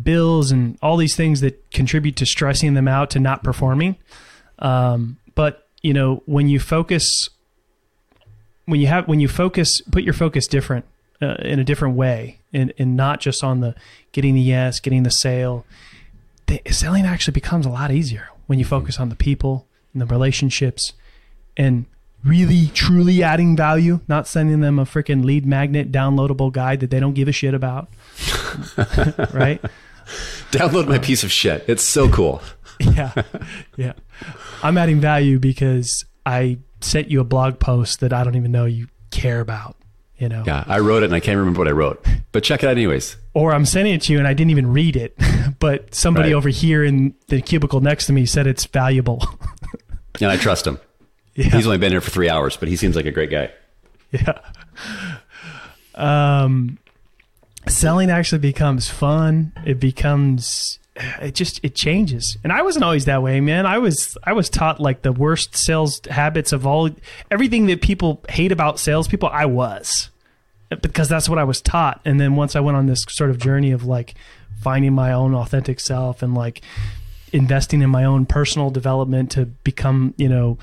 bills 0.02 0.50
and 0.50 0.78
all 0.82 0.96
these 0.96 1.16
things 1.16 1.40
that 1.40 1.70
contribute 1.70 2.16
to 2.16 2.26
stressing 2.26 2.74
them 2.74 2.88
out 2.88 3.10
to 3.10 3.20
not 3.20 3.42
performing. 3.42 3.96
Um, 4.58 5.18
but 5.34 5.68
you 5.82 5.94
know, 5.94 6.22
when 6.26 6.48
you 6.48 6.60
focus, 6.60 7.28
when 8.66 8.80
you 8.80 8.86
have, 8.88 9.06
when 9.08 9.20
you 9.20 9.28
focus, 9.28 9.80
put 9.92 10.02
your 10.02 10.14
focus 10.14 10.46
different 10.46 10.84
uh, 11.22 11.36
in 11.40 11.58
a 11.58 11.64
different 11.64 11.96
way, 11.96 12.40
and 12.52 12.72
and 12.78 12.96
not 12.96 13.20
just 13.20 13.42
on 13.42 13.60
the 13.60 13.74
getting 14.12 14.34
the 14.34 14.40
yes, 14.40 14.80
getting 14.80 15.02
the 15.04 15.10
sale. 15.10 15.64
The, 16.46 16.60
selling 16.70 17.04
actually 17.04 17.32
becomes 17.32 17.66
a 17.66 17.70
lot 17.70 17.90
easier 17.90 18.30
when 18.46 18.58
you 18.58 18.64
focus 18.64 18.98
on 18.98 19.10
the 19.10 19.16
people 19.16 19.66
and 19.92 20.02
the 20.02 20.06
relationships, 20.06 20.92
and 21.56 21.86
really 22.24 22.66
truly 22.74 23.22
adding 23.22 23.56
value, 23.56 24.00
not 24.08 24.26
sending 24.26 24.60
them 24.60 24.78
a 24.78 24.84
freaking 24.84 25.24
lead 25.24 25.46
magnet 25.46 25.90
downloadable 25.92 26.52
guide 26.52 26.80
that 26.80 26.90
they 26.90 27.00
don't 27.00 27.14
give 27.14 27.28
a 27.28 27.32
shit 27.32 27.54
about. 27.54 27.88
right? 29.32 29.60
Download 30.50 30.88
my 30.88 30.98
piece 30.98 31.22
of 31.24 31.30
shit. 31.32 31.64
It's 31.68 31.82
so 31.82 32.08
cool. 32.08 32.42
yeah. 32.80 33.12
Yeah. 33.76 33.92
I'm 34.62 34.76
adding 34.78 35.00
value 35.00 35.38
because 35.38 36.04
I 36.26 36.58
sent 36.80 37.10
you 37.10 37.20
a 37.20 37.24
blog 37.24 37.58
post 37.58 38.00
that 38.00 38.12
I 38.12 38.24
don't 38.24 38.36
even 38.36 38.52
know 38.52 38.64
you 38.64 38.88
care 39.10 39.40
about, 39.40 39.76
you 40.16 40.28
know. 40.28 40.42
Yeah, 40.46 40.64
I 40.66 40.78
wrote 40.80 41.02
it 41.02 41.06
and 41.06 41.14
I 41.14 41.20
can't 41.20 41.38
remember 41.38 41.58
what 41.58 41.68
I 41.68 41.72
wrote. 41.72 42.04
But 42.32 42.42
check 42.44 42.62
it 42.62 42.66
out 42.66 42.72
anyways. 42.72 43.16
or 43.34 43.52
I'm 43.52 43.64
sending 43.66 43.94
it 43.94 44.02
to 44.02 44.12
you 44.12 44.18
and 44.18 44.26
I 44.28 44.34
didn't 44.34 44.50
even 44.50 44.72
read 44.72 44.96
it, 44.96 45.16
but 45.60 45.94
somebody 45.94 46.30
Right. 46.32 46.36
over 46.38 46.48
here 46.48 46.84
in 46.84 47.14
the 47.28 47.40
cubicle 47.40 47.80
next 47.80 48.06
to 48.06 48.12
me 48.12 48.26
said 48.26 48.46
it's 48.46 48.64
valuable. 48.66 49.22
And 50.20 50.30
I 50.30 50.36
trust 50.36 50.66
him. 50.66 50.78
Yeah. 51.38 51.50
He's 51.50 51.66
only 51.66 51.78
been 51.78 51.92
here 51.92 52.00
for 52.00 52.10
three 52.10 52.28
hours, 52.28 52.56
but 52.56 52.68
he 52.68 52.74
seems 52.74 52.96
like 52.96 53.06
a 53.06 53.12
great 53.12 53.30
guy. 53.30 53.52
Yeah. 54.10 54.40
Um, 55.94 56.78
selling 57.68 58.10
actually 58.10 58.40
becomes 58.40 58.88
fun. 58.88 59.52
It 59.64 59.78
becomes 59.78 60.80
it 61.20 61.36
just 61.36 61.60
it 61.62 61.76
changes. 61.76 62.38
And 62.42 62.52
I 62.52 62.62
wasn't 62.62 62.84
always 62.84 63.04
that 63.04 63.22
way, 63.22 63.40
man. 63.40 63.66
I 63.66 63.78
was 63.78 64.18
I 64.24 64.32
was 64.32 64.50
taught 64.50 64.80
like 64.80 65.02
the 65.02 65.12
worst 65.12 65.56
sales 65.56 66.00
habits 66.10 66.52
of 66.52 66.66
all 66.66 66.90
everything 67.30 67.66
that 67.66 67.82
people 67.82 68.20
hate 68.28 68.50
about 68.50 68.80
salespeople. 68.80 69.28
I 69.28 69.44
was 69.44 70.10
because 70.82 71.08
that's 71.08 71.28
what 71.28 71.38
I 71.38 71.44
was 71.44 71.60
taught. 71.60 72.00
And 72.04 72.20
then 72.20 72.34
once 72.34 72.56
I 72.56 72.60
went 72.60 72.76
on 72.76 72.86
this 72.86 73.04
sort 73.08 73.30
of 73.30 73.38
journey 73.38 73.70
of 73.70 73.84
like 73.84 74.14
finding 74.60 74.92
my 74.92 75.12
own 75.12 75.34
authentic 75.34 75.78
self 75.78 76.20
and 76.20 76.34
like 76.34 76.62
investing 77.32 77.80
in 77.80 77.90
my 77.90 78.04
own 78.04 78.26
personal 78.26 78.70
development 78.70 79.30
to 79.32 79.46
become, 79.46 80.14
you 80.16 80.28
know, 80.28 80.58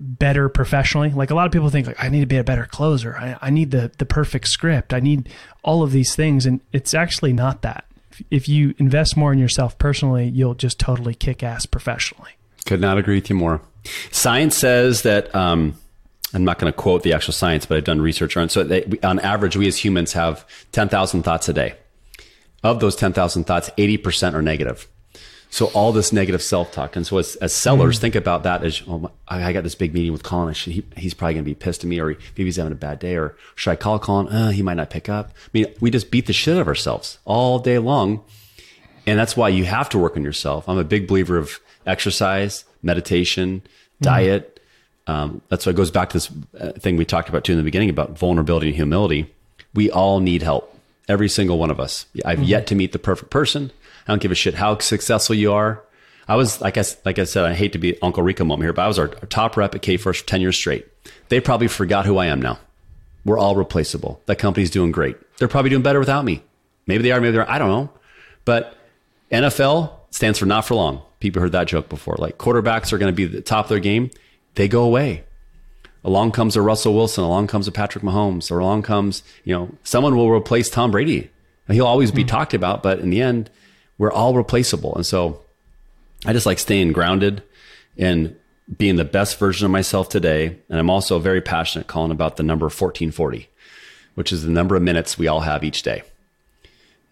better 0.00 0.48
professionally. 0.48 1.10
Like 1.10 1.30
a 1.30 1.34
lot 1.34 1.46
of 1.46 1.52
people 1.52 1.68
think 1.68 1.86
like 1.86 2.02
I 2.02 2.08
need 2.08 2.20
to 2.20 2.26
be 2.26 2.38
a 2.38 2.44
better 2.44 2.66
closer. 2.66 3.16
I, 3.16 3.36
I 3.40 3.50
need 3.50 3.70
the 3.70 3.92
the 3.98 4.06
perfect 4.06 4.48
script. 4.48 4.94
I 4.94 5.00
need 5.00 5.28
all 5.62 5.82
of 5.82 5.92
these 5.92 6.16
things 6.16 6.46
and 6.46 6.60
it's 6.72 6.94
actually 6.94 7.32
not 7.32 7.62
that. 7.62 7.84
If, 8.30 8.50
you 8.50 8.74
invest 8.76 9.16
more 9.16 9.32
in 9.32 9.38
yourself 9.38 9.78
personally, 9.78 10.28
you'll 10.28 10.54
just 10.54 10.78
totally 10.78 11.14
kick 11.14 11.42
ass 11.42 11.64
professionally. 11.64 12.32
Could 12.66 12.80
not 12.80 12.98
agree 12.98 13.14
with 13.14 13.30
you 13.30 13.36
more. 13.36 13.62
Science 14.10 14.58
says 14.58 15.02
that 15.02 15.34
um, 15.34 15.74
I'm 16.34 16.44
not 16.44 16.58
going 16.58 16.70
to 16.70 16.76
quote 16.76 17.02
the 17.02 17.14
actual 17.14 17.32
science, 17.32 17.64
but 17.64 17.78
I've 17.78 17.84
done 17.84 18.00
research 18.00 18.36
on. 18.36 18.50
So 18.50 18.62
they, 18.62 18.84
on 19.02 19.20
average, 19.20 19.56
we 19.56 19.66
as 19.68 19.82
humans 19.82 20.12
have 20.12 20.46
10,000 20.72 21.22
thoughts 21.22 21.48
a 21.48 21.54
day. 21.54 21.74
Of 22.62 22.80
those 22.80 22.94
10,000 22.94 23.44
thoughts, 23.44 23.70
80% 23.78 24.34
are 24.34 24.42
negative. 24.42 24.86
So 25.52 25.66
all 25.66 25.90
this 25.90 26.12
negative 26.12 26.42
self-talk, 26.42 26.94
and 26.94 27.04
so 27.04 27.18
as, 27.18 27.34
as 27.36 27.52
sellers, 27.52 27.98
think 27.98 28.14
about 28.14 28.44
that 28.44 28.64
as, 28.64 28.82
oh, 28.86 28.98
my, 29.00 29.10
I 29.26 29.52
got 29.52 29.64
this 29.64 29.74
big 29.74 29.92
meeting 29.92 30.12
with 30.12 30.22
Colin. 30.22 30.48
I 30.48 30.52
should, 30.52 30.72
he, 30.72 30.84
he's 30.96 31.12
probably 31.12 31.34
going 31.34 31.44
to 31.44 31.50
be 31.50 31.56
pissed 31.56 31.82
at 31.82 31.88
me, 31.88 31.98
or 31.98 32.06
maybe 32.06 32.44
he's 32.44 32.54
having 32.54 32.72
a 32.72 32.76
bad 32.76 33.00
day, 33.00 33.16
or 33.16 33.36
should 33.56 33.70
I 33.70 33.76
call 33.76 33.98
Colin? 33.98 34.28
Uh, 34.28 34.50
he 34.50 34.62
might 34.62 34.74
not 34.74 34.90
pick 34.90 35.08
up. 35.08 35.30
I 35.30 35.50
mean, 35.52 35.66
we 35.80 35.90
just 35.90 36.12
beat 36.12 36.26
the 36.26 36.32
shit 36.32 36.54
out 36.54 36.60
of 36.60 36.68
ourselves 36.68 37.18
all 37.24 37.58
day 37.58 37.78
long, 37.78 38.22
and 39.06 39.18
that's 39.18 39.36
why 39.36 39.48
you 39.48 39.64
have 39.64 39.88
to 39.88 39.98
work 39.98 40.16
on 40.16 40.22
yourself. 40.22 40.68
I'm 40.68 40.78
a 40.78 40.84
big 40.84 41.08
believer 41.08 41.36
of 41.36 41.58
exercise, 41.84 42.64
meditation, 42.80 43.62
diet. 44.00 44.60
Um, 45.08 45.42
that's 45.48 45.66
why 45.66 45.70
it 45.70 45.76
goes 45.76 45.90
back 45.90 46.10
to 46.10 46.16
this 46.18 46.30
uh, 46.60 46.72
thing 46.78 46.96
we 46.96 47.04
talked 47.04 47.28
about 47.28 47.42
too 47.42 47.52
in 47.52 47.58
the 47.58 47.64
beginning 47.64 47.90
about 47.90 48.16
vulnerability 48.16 48.68
and 48.68 48.76
humility. 48.76 49.34
We 49.74 49.90
all 49.90 50.20
need 50.20 50.42
help, 50.42 50.78
every 51.08 51.28
single 51.28 51.58
one 51.58 51.72
of 51.72 51.80
us. 51.80 52.06
I've 52.24 52.44
yet 52.44 52.68
to 52.68 52.76
meet 52.76 52.92
the 52.92 53.00
perfect 53.00 53.32
person. 53.32 53.72
I 54.06 54.12
don't 54.12 54.22
give 54.22 54.32
a 54.32 54.34
shit 54.34 54.54
how 54.54 54.78
successful 54.78 55.36
you 55.36 55.52
are. 55.52 55.82
I 56.28 56.36
was 56.36 56.60
like 56.60 56.78
I 56.78 56.84
like 57.04 57.18
I 57.18 57.24
said, 57.24 57.44
I 57.44 57.54
hate 57.54 57.72
to 57.72 57.78
be 57.78 58.00
Uncle 58.02 58.22
Rico 58.22 58.44
moment 58.44 58.64
here, 58.64 58.72
but 58.72 58.82
I 58.82 58.88
was 58.88 58.98
our, 58.98 59.08
our 59.08 59.26
top 59.26 59.56
rep 59.56 59.74
at 59.74 59.82
Kforce 59.82 60.20
for 60.20 60.26
ten 60.26 60.40
years 60.40 60.56
straight. 60.56 60.86
They 61.28 61.40
probably 61.40 61.68
forgot 61.68 62.06
who 62.06 62.18
I 62.18 62.26
am 62.26 62.40
now. 62.40 62.58
We're 63.24 63.38
all 63.38 63.56
replaceable. 63.56 64.20
That 64.26 64.38
company's 64.38 64.70
doing 64.70 64.92
great. 64.92 65.16
They're 65.38 65.48
probably 65.48 65.70
doing 65.70 65.82
better 65.82 65.98
without 65.98 66.24
me. 66.24 66.42
Maybe 66.86 67.02
they 67.02 67.12
are, 67.12 67.20
maybe 67.20 67.32
they're. 67.32 67.50
I 67.50 67.58
don't 67.58 67.68
know. 67.68 67.90
But 68.44 68.76
NFL 69.30 69.92
stands 70.10 70.38
for 70.38 70.46
not 70.46 70.64
for 70.64 70.74
long. 70.74 71.02
People 71.20 71.42
heard 71.42 71.52
that 71.52 71.68
joke 71.68 71.88
before. 71.88 72.16
Like 72.18 72.38
quarterbacks 72.38 72.92
are 72.92 72.98
going 72.98 73.12
to 73.12 73.16
be 73.16 73.26
the 73.26 73.42
top 73.42 73.66
of 73.66 73.68
their 73.68 73.78
game. 73.78 74.10
They 74.54 74.68
go 74.68 74.82
away. 74.82 75.24
Along 76.02 76.32
comes 76.32 76.56
a 76.56 76.62
Russell 76.62 76.94
Wilson. 76.94 77.24
Along 77.24 77.46
comes 77.46 77.68
a 77.68 77.72
Patrick 77.72 78.02
Mahomes. 78.02 78.50
Or 78.50 78.58
along 78.58 78.82
comes, 78.82 79.22
you 79.44 79.54
know, 79.54 79.70
someone 79.84 80.16
will 80.16 80.30
replace 80.30 80.70
Tom 80.70 80.90
Brady. 80.90 81.30
He'll 81.68 81.86
always 81.86 82.10
be 82.10 82.22
hmm. 82.22 82.28
talked 82.28 82.54
about, 82.54 82.82
but 82.82 82.98
in 82.98 83.10
the 83.10 83.22
end, 83.22 83.50
we're 84.00 84.10
all 84.10 84.32
replaceable. 84.32 84.94
And 84.94 85.04
so 85.04 85.42
I 86.24 86.32
just 86.32 86.46
like 86.46 86.58
staying 86.58 86.92
grounded 86.92 87.42
and 87.98 88.34
being 88.74 88.96
the 88.96 89.04
best 89.04 89.38
version 89.38 89.66
of 89.66 89.70
myself 89.70 90.08
today. 90.08 90.56
And 90.70 90.80
I'm 90.80 90.88
also 90.88 91.18
very 91.18 91.42
passionate 91.42 91.86
Colin 91.86 92.10
about 92.10 92.38
the 92.38 92.42
number 92.42 92.64
1440, 92.64 93.50
which 94.14 94.32
is 94.32 94.42
the 94.42 94.50
number 94.50 94.74
of 94.74 94.80
minutes 94.80 95.18
we 95.18 95.28
all 95.28 95.40
have 95.40 95.62
each 95.62 95.82
day. 95.82 96.02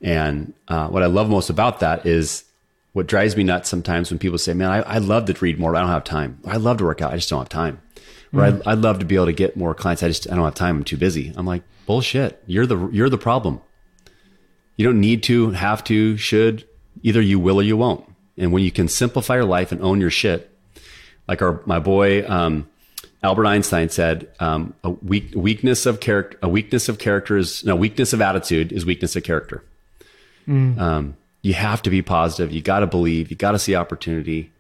And 0.00 0.54
uh, 0.66 0.88
what 0.88 1.02
I 1.02 1.06
love 1.06 1.28
most 1.28 1.50
about 1.50 1.80
that 1.80 2.06
is 2.06 2.44
what 2.94 3.06
drives 3.06 3.36
me 3.36 3.44
nuts 3.44 3.68
sometimes 3.68 4.10
when 4.10 4.18
people 4.18 4.38
say, 4.38 4.54
man, 4.54 4.70
I, 4.70 4.94
I'd 4.94 5.02
love 5.02 5.26
to 5.26 5.34
read 5.42 5.60
more, 5.60 5.72
but 5.72 5.78
I 5.78 5.82
don't 5.82 5.90
have 5.90 6.04
time. 6.04 6.40
I 6.46 6.56
love 6.56 6.78
to 6.78 6.84
work 6.84 7.02
out. 7.02 7.12
I 7.12 7.16
just 7.16 7.28
don't 7.28 7.40
have 7.40 7.50
time. 7.50 7.82
Or 8.32 8.44
I'd, 8.44 8.66
I'd 8.66 8.78
love 8.78 8.98
to 9.00 9.04
be 9.04 9.16
able 9.16 9.26
to 9.26 9.32
get 9.34 9.58
more 9.58 9.74
clients. 9.74 10.02
I 10.02 10.08
just, 10.08 10.30
I 10.30 10.36
don't 10.36 10.44
have 10.46 10.54
time. 10.54 10.78
I'm 10.78 10.84
too 10.84 10.96
busy. 10.96 11.34
I'm 11.36 11.44
like, 11.44 11.64
bullshit. 11.84 12.42
You're 12.46 12.66
the, 12.66 12.88
you're 12.88 13.10
the 13.10 13.18
problem. 13.18 13.60
You 14.76 14.86
don't 14.86 15.00
need 15.00 15.22
to, 15.24 15.50
have 15.50 15.84
to, 15.84 16.16
should. 16.16 16.67
Either 17.02 17.20
you 17.20 17.38
will 17.38 17.60
or 17.60 17.62
you 17.62 17.76
won't. 17.76 18.04
And 18.36 18.52
when 18.52 18.62
you 18.62 18.70
can 18.70 18.88
simplify 18.88 19.34
your 19.36 19.44
life 19.44 19.72
and 19.72 19.80
own 19.82 20.00
your 20.00 20.10
shit, 20.10 20.50
like 21.26 21.42
our 21.42 21.60
my 21.66 21.78
boy 21.78 22.26
um, 22.28 22.68
Albert 23.22 23.46
Einstein 23.46 23.88
said, 23.88 24.28
um, 24.40 24.74
a 24.84 24.90
weak, 24.90 25.32
weakness 25.34 25.86
of 25.86 25.98
character, 26.00 26.38
a 26.42 26.48
weakness 26.48 26.88
of 26.88 26.98
character 26.98 27.36
is 27.36 27.64
no 27.64 27.74
weakness 27.76 28.12
of 28.12 28.20
attitude 28.20 28.70
is 28.72 28.86
weakness 28.86 29.16
of 29.16 29.24
character. 29.24 29.64
Um, 30.48 31.16
you 31.42 31.52
have 31.54 31.82
to 31.82 31.90
be 31.90 32.00
positive. 32.00 32.52
You 32.52 32.62
got 32.62 32.80
to 32.80 32.86
believe. 32.86 33.30
You 33.30 33.36
got 33.36 33.52
to 33.52 33.58
see 33.58 33.74
opportunity. 33.74 34.50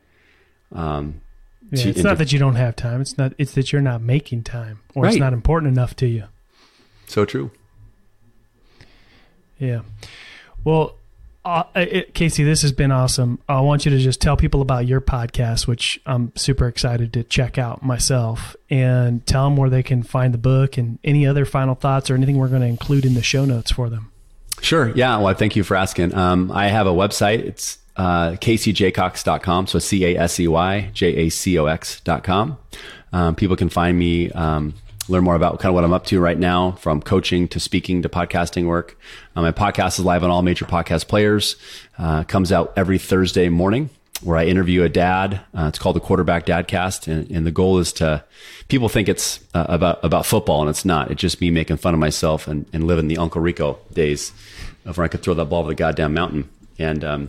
Um, 0.70 1.22
Yeah, 1.70 1.84
to- 1.84 1.88
it's 1.90 2.02
not 2.02 2.18
that 2.18 2.30
you 2.32 2.38
don't 2.38 2.56
have 2.56 2.76
time. 2.76 3.00
It's 3.00 3.16
not. 3.16 3.32
It's 3.38 3.52
that 3.52 3.72
you're 3.72 3.80
not 3.80 4.02
making 4.02 4.42
time, 4.42 4.80
or 4.94 5.06
it's 5.06 5.16
not 5.16 5.32
important 5.32 5.72
enough 5.72 5.96
to 5.96 6.06
you. 6.06 6.24
so 7.06 7.24
true. 7.24 7.50
Yeah. 9.58 9.80
Well, 10.64 10.94
uh, 11.48 11.64
it, 11.74 12.14
Casey, 12.14 12.44
this 12.44 12.62
has 12.62 12.72
been 12.72 12.92
awesome. 12.92 13.38
I 13.48 13.60
want 13.60 13.84
you 13.84 13.90
to 13.90 13.98
just 13.98 14.20
tell 14.20 14.36
people 14.36 14.60
about 14.60 14.86
your 14.86 15.00
podcast, 15.00 15.66
which 15.66 15.98
I'm 16.04 16.32
super 16.36 16.68
excited 16.68 17.12
to 17.14 17.24
check 17.24 17.56
out 17.56 17.82
myself, 17.82 18.54
and 18.68 19.26
tell 19.26 19.44
them 19.44 19.56
where 19.56 19.70
they 19.70 19.82
can 19.82 20.02
find 20.02 20.34
the 20.34 20.38
book 20.38 20.76
and 20.76 20.98
any 21.02 21.26
other 21.26 21.44
final 21.44 21.74
thoughts 21.74 22.10
or 22.10 22.14
anything 22.14 22.36
we're 22.36 22.48
going 22.48 22.60
to 22.60 22.68
include 22.68 23.06
in 23.06 23.14
the 23.14 23.22
show 23.22 23.44
notes 23.44 23.70
for 23.70 23.88
them. 23.88 24.12
Sure. 24.60 24.90
Yeah. 24.90 25.18
Well, 25.18 25.34
thank 25.34 25.56
you 25.56 25.64
for 25.64 25.76
asking. 25.76 26.14
Um, 26.14 26.50
I 26.52 26.68
have 26.68 26.86
a 26.86 26.92
website. 26.92 27.38
It's 27.40 27.78
uh, 27.96 28.32
caseyjacox.com. 28.32 29.68
So 29.68 29.78
C 29.78 30.04
A 30.04 30.18
S 30.18 30.38
E 30.40 30.48
Y 30.48 30.90
J 30.92 31.14
A 31.16 31.28
C 31.30 31.58
O 31.58 31.66
X.com. 31.66 32.58
Um, 33.12 33.34
people 33.34 33.56
can 33.56 33.68
find 33.68 33.98
me, 33.98 34.30
um, 34.32 34.74
learn 35.08 35.24
more 35.24 35.34
about 35.34 35.58
kind 35.58 35.70
of 35.70 35.74
what 35.74 35.84
I'm 35.84 35.92
up 35.92 36.06
to 36.06 36.20
right 36.20 36.38
now 36.38 36.72
from 36.72 37.00
coaching 37.00 37.48
to 37.48 37.60
speaking 37.60 38.02
to 38.02 38.08
podcasting 38.08 38.66
work. 38.66 38.98
Um, 39.34 39.44
my 39.44 39.52
podcast 39.52 39.98
is 39.98 40.04
live 40.04 40.22
on 40.22 40.30
all 40.30 40.42
major 40.42 40.64
podcast 40.64 41.08
players. 41.08 41.56
Uh, 41.98 42.24
comes 42.24 42.52
out 42.52 42.72
every 42.76 42.98
Thursday 42.98 43.48
morning 43.48 43.90
where 44.22 44.36
I 44.36 44.46
interview 44.46 44.82
a 44.82 44.88
dad. 44.88 45.40
Uh, 45.56 45.66
it's 45.68 45.78
called 45.78 45.96
the 45.96 46.00
Quarterback 46.00 46.44
Dadcast, 46.44 47.08
and, 47.08 47.30
and 47.30 47.46
the 47.46 47.50
goal 47.50 47.78
is 47.78 47.92
to. 47.94 48.24
People 48.68 48.88
think 48.88 49.08
it's 49.08 49.40
uh, 49.54 49.66
about 49.68 50.04
about 50.04 50.26
football, 50.26 50.60
and 50.60 50.70
it's 50.70 50.84
not. 50.84 51.10
It's 51.10 51.20
just 51.20 51.40
me 51.40 51.50
making 51.50 51.78
fun 51.78 51.94
of 51.94 52.00
myself 52.00 52.46
and, 52.46 52.66
and 52.72 52.86
living 52.86 53.08
the 53.08 53.18
Uncle 53.18 53.40
Rico 53.40 53.78
days 53.92 54.32
of 54.84 54.98
where 54.98 55.04
I 55.04 55.08
could 55.08 55.22
throw 55.22 55.34
that 55.34 55.46
ball 55.46 55.60
over 55.60 55.68
the 55.68 55.74
goddamn 55.74 56.14
mountain. 56.14 56.48
And 56.78 57.04
um, 57.04 57.28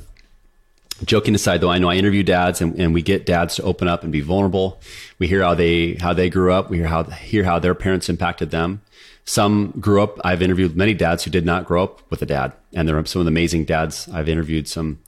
joking 1.06 1.36
aside, 1.36 1.62
though, 1.62 1.70
I 1.70 1.80
know 1.80 1.90
I 1.90 1.96
interview 1.96 2.24
dads, 2.24 2.62
and, 2.62 2.80
and 2.80 2.94
we 2.94 3.02
get 3.02 3.26
dads 3.26 3.56
to 3.56 3.64
open 3.64 3.88
up 3.88 4.04
and 4.04 4.12
be 4.12 4.22
vulnerable. 4.22 4.80
We 5.18 5.28
hear 5.28 5.42
how 5.44 5.56
they 5.56 5.96
how 5.96 6.14
they 6.14 6.30
grew 6.30 6.52
up. 6.52 6.70
We 6.70 6.78
hear 6.78 6.88
how 6.88 7.04
hear 7.04 7.44
how 7.44 7.60
their 7.60 7.76
parents 7.76 8.10
impacted 8.10 8.52
them. 8.52 8.82
Some 9.26 9.72
grew 9.80 10.02
up. 10.02 10.20
I've 10.24 10.42
interviewed 10.42 10.76
many 10.76 10.94
dads 10.94 11.24
who 11.24 11.32
did 11.32 11.46
not 11.46 11.66
grow 11.66 11.84
up 11.84 12.10
with 12.10 12.22
a 12.22 12.26
dad, 12.26 12.54
and 12.74 12.88
there 12.88 12.98
are 12.98 13.06
some 13.06 13.20
of 13.20 13.26
the 13.26 13.30
amazing 13.30 13.66
dads. 13.66 14.10
I've 14.10 14.30
interviewed 14.30 14.68
some 14.68 15.00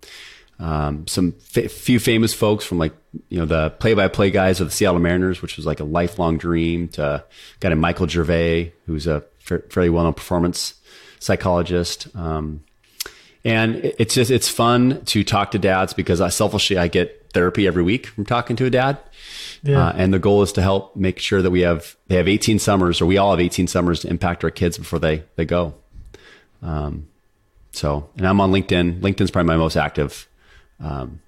um, 0.59 1.07
some 1.07 1.31
fa- 1.33 1.69
few 1.69 1.99
famous 1.99 2.33
folks 2.33 2.63
from 2.63 2.77
like 2.77 2.93
you 3.29 3.39
know 3.39 3.45
the 3.45 3.71
play-by-play 3.71 4.31
guys 4.31 4.61
of 4.61 4.67
the 4.67 4.71
Seattle 4.71 4.99
Mariners, 4.99 5.41
which 5.41 5.57
was 5.57 5.65
like 5.65 5.79
a 5.79 5.83
lifelong 5.83 6.37
dream. 6.37 6.87
To 6.89 7.03
a 7.03 7.23
guy 7.59 7.69
named 7.69 7.81
Michael 7.81 8.07
Gervais, 8.07 8.73
who's 8.85 9.07
a 9.07 9.23
fairly 9.39 9.89
well-known 9.89 10.13
performance 10.13 10.75
psychologist. 11.19 12.07
Um, 12.15 12.63
and 13.43 13.75
it's 13.83 14.13
just 14.13 14.29
it's 14.29 14.49
fun 14.49 15.03
to 15.05 15.23
talk 15.23 15.51
to 15.51 15.59
dads 15.59 15.93
because 15.93 16.21
I 16.21 16.29
selfishly 16.29 16.77
I 16.77 16.87
get 16.87 17.31
therapy 17.33 17.65
every 17.65 17.83
week 17.83 18.07
from 18.07 18.25
talking 18.25 18.55
to 18.57 18.65
a 18.65 18.69
dad. 18.69 18.97
Yeah. 19.63 19.87
Uh, 19.87 19.93
and 19.95 20.13
the 20.13 20.19
goal 20.19 20.41
is 20.41 20.51
to 20.53 20.61
help 20.61 20.95
make 20.95 21.19
sure 21.19 21.41
that 21.41 21.51
we 21.51 21.61
have 21.61 21.95
they 22.07 22.15
have 22.15 22.27
18 22.27 22.59
summers 22.59 23.01
or 23.01 23.05
we 23.05 23.17
all 23.17 23.31
have 23.31 23.39
18 23.39 23.67
summers 23.67 24.01
to 24.01 24.09
impact 24.09 24.43
our 24.43 24.51
kids 24.51 24.77
before 24.77 24.99
they 24.99 25.23
they 25.35 25.45
go. 25.45 25.73
Um, 26.61 27.07
so 27.71 28.09
and 28.17 28.27
I'm 28.27 28.39
on 28.41 28.51
LinkedIn. 28.51 29.01
LinkedIn's 29.01 29.31
probably 29.31 29.47
my 29.47 29.57
most 29.57 29.75
active 29.75 30.27
um, 30.79 31.21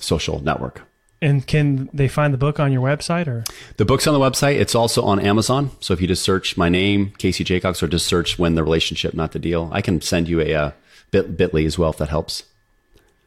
social 0.00 0.40
network. 0.40 0.82
And 1.20 1.44
can 1.44 1.90
they 1.92 2.06
find 2.06 2.32
the 2.32 2.38
book 2.38 2.60
on 2.60 2.70
your 2.70 2.82
website 2.82 3.26
or? 3.26 3.42
The 3.76 3.84
book's 3.84 4.06
on 4.06 4.14
the 4.14 4.20
website. 4.20 4.60
It's 4.60 4.76
also 4.76 5.02
on 5.02 5.18
Amazon. 5.18 5.72
So 5.80 5.92
if 5.92 6.00
you 6.00 6.06
just 6.06 6.22
search 6.22 6.56
my 6.56 6.68
name, 6.68 7.12
Casey 7.18 7.42
Jacox, 7.42 7.82
or 7.82 7.88
just 7.88 8.06
search 8.06 8.38
"Win 8.38 8.54
the 8.54 8.62
Relationship, 8.62 9.14
Not 9.14 9.32
the 9.32 9.40
Deal," 9.40 9.68
I 9.72 9.82
can 9.82 10.00
send 10.00 10.28
you 10.28 10.40
a 10.40 10.54
uh, 10.54 10.70
bit 11.10 11.36
Bitly 11.36 11.66
as 11.66 11.78
well 11.78 11.90
if 11.90 11.98
that 11.98 12.08
helps. 12.08 12.44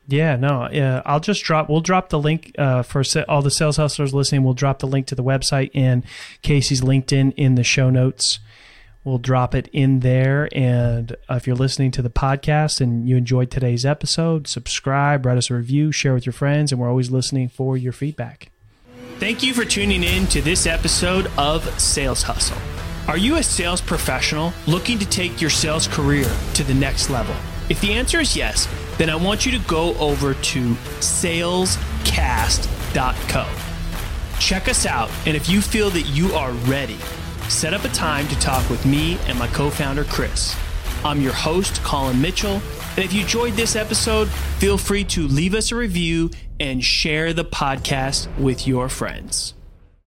Yeah, 0.08 0.36
no, 0.36 0.68
yeah. 0.72 1.02
I'll 1.06 1.20
just 1.20 1.44
drop. 1.44 1.70
We'll 1.70 1.82
drop 1.82 2.10
the 2.10 2.20
link 2.20 2.54
uh, 2.58 2.84
for 2.84 3.04
sa- 3.04 3.24
all 3.30 3.42
the 3.42 3.52
sales 3.52 3.78
hustlers 3.78 4.14
listening. 4.14 4.44
We'll 4.44 4.54
drop 4.54 4.80
the 4.80 4.88
link 4.88 5.08
to 5.08 5.16
the 5.16 5.24
website 5.24 5.72
and 5.74 6.04
Casey's 6.42 6.82
LinkedIn 6.82 7.34
in 7.38 7.56
the 7.56 7.64
show 7.64 7.90
notes. 7.90 8.40
We'll 9.04 9.20
drop 9.20 9.56
it 9.56 9.68
in 9.72 10.02
there. 10.02 10.50
And 10.52 11.14
uh, 11.30 11.36
if 11.36 11.48
you're 11.48 11.56
listening 11.56 11.92
to 11.92 12.02
the 12.02 12.10
podcast 12.10 12.82
and 12.82 13.08
you 13.08 13.16
enjoyed 13.16 13.50
today's 13.50 13.86
episode, 13.86 14.48
subscribe, 14.48 15.26
write 15.26 15.38
us 15.38 15.50
a 15.50 15.56
review, 15.56 15.92
share 15.92 16.14
with 16.14 16.26
your 16.26 16.34
friends, 16.34 16.72
and 16.72 16.82
we're 16.82 16.90
always 16.90 17.10
listening 17.10 17.50
for 17.50 17.78
your 17.78 17.94
feedback. 17.94 18.52
Thank 19.18 19.44
you 19.44 19.54
for 19.54 19.66
tuning 19.66 20.04
in 20.04 20.28
to 20.28 20.42
this 20.42 20.66
episode 20.66 21.32
of 21.38 21.80
Sales 21.80 22.24
Hustle. 22.24 22.58
Are 23.08 23.18
you 23.18 23.38
a 23.38 23.44
sales 23.44 23.82
professional 23.82 24.54
looking 24.68 25.00
to 25.00 25.06
take 25.08 25.42
your 25.42 25.50
sales 25.50 25.88
career 25.88 26.32
to 26.56 26.64
the 26.64 26.74
next 26.74 27.10
level? 27.10 27.36
If 27.72 27.80
the 27.80 27.94
answer 27.94 28.20
is 28.20 28.36
yes, 28.36 28.68
then 28.98 29.10
I 29.10 29.16
want 29.16 29.46
you 29.46 29.54
to 29.54 29.60
go 29.66 29.96
over 29.96 30.34
to 30.34 30.74
salescast.co. 31.00 33.48
Check 34.42 34.68
us 34.68 34.86
out, 34.86 35.10
and 35.26 35.38
if 35.38 35.48
you 35.48 35.62
feel 35.62 35.90
that 35.92 36.02
you 36.02 36.34
are 36.34 36.52
ready, 36.68 36.98
set 37.48 37.74
up 37.74 37.86
a 37.86 37.88
time 37.88 38.28
to 38.28 38.38
talk 38.42 38.70
with 38.70 38.86
me 38.86 39.18
and 39.26 39.40
my 39.40 39.48
co 39.48 39.70
founder, 39.70 40.04
Chris. 40.04 40.54
I'm 41.06 41.22
your 41.22 41.32
host, 41.32 41.82
Colin 41.82 42.20
Mitchell, 42.20 42.62
and 42.98 43.06
if 43.06 43.14
you 43.14 43.22
enjoyed 43.22 43.54
this 43.54 43.78
episode, 43.78 44.28
feel 44.60 44.78
free 44.78 45.06
to 45.06 45.26
leave 45.30 45.56
us 45.56 45.72
a 45.72 45.78
review 45.78 46.30
and 46.60 46.84
share 46.84 47.32
the 47.32 47.46
podcast 47.46 48.28
with 48.38 48.68
your 48.68 48.90
friends. 48.90 49.54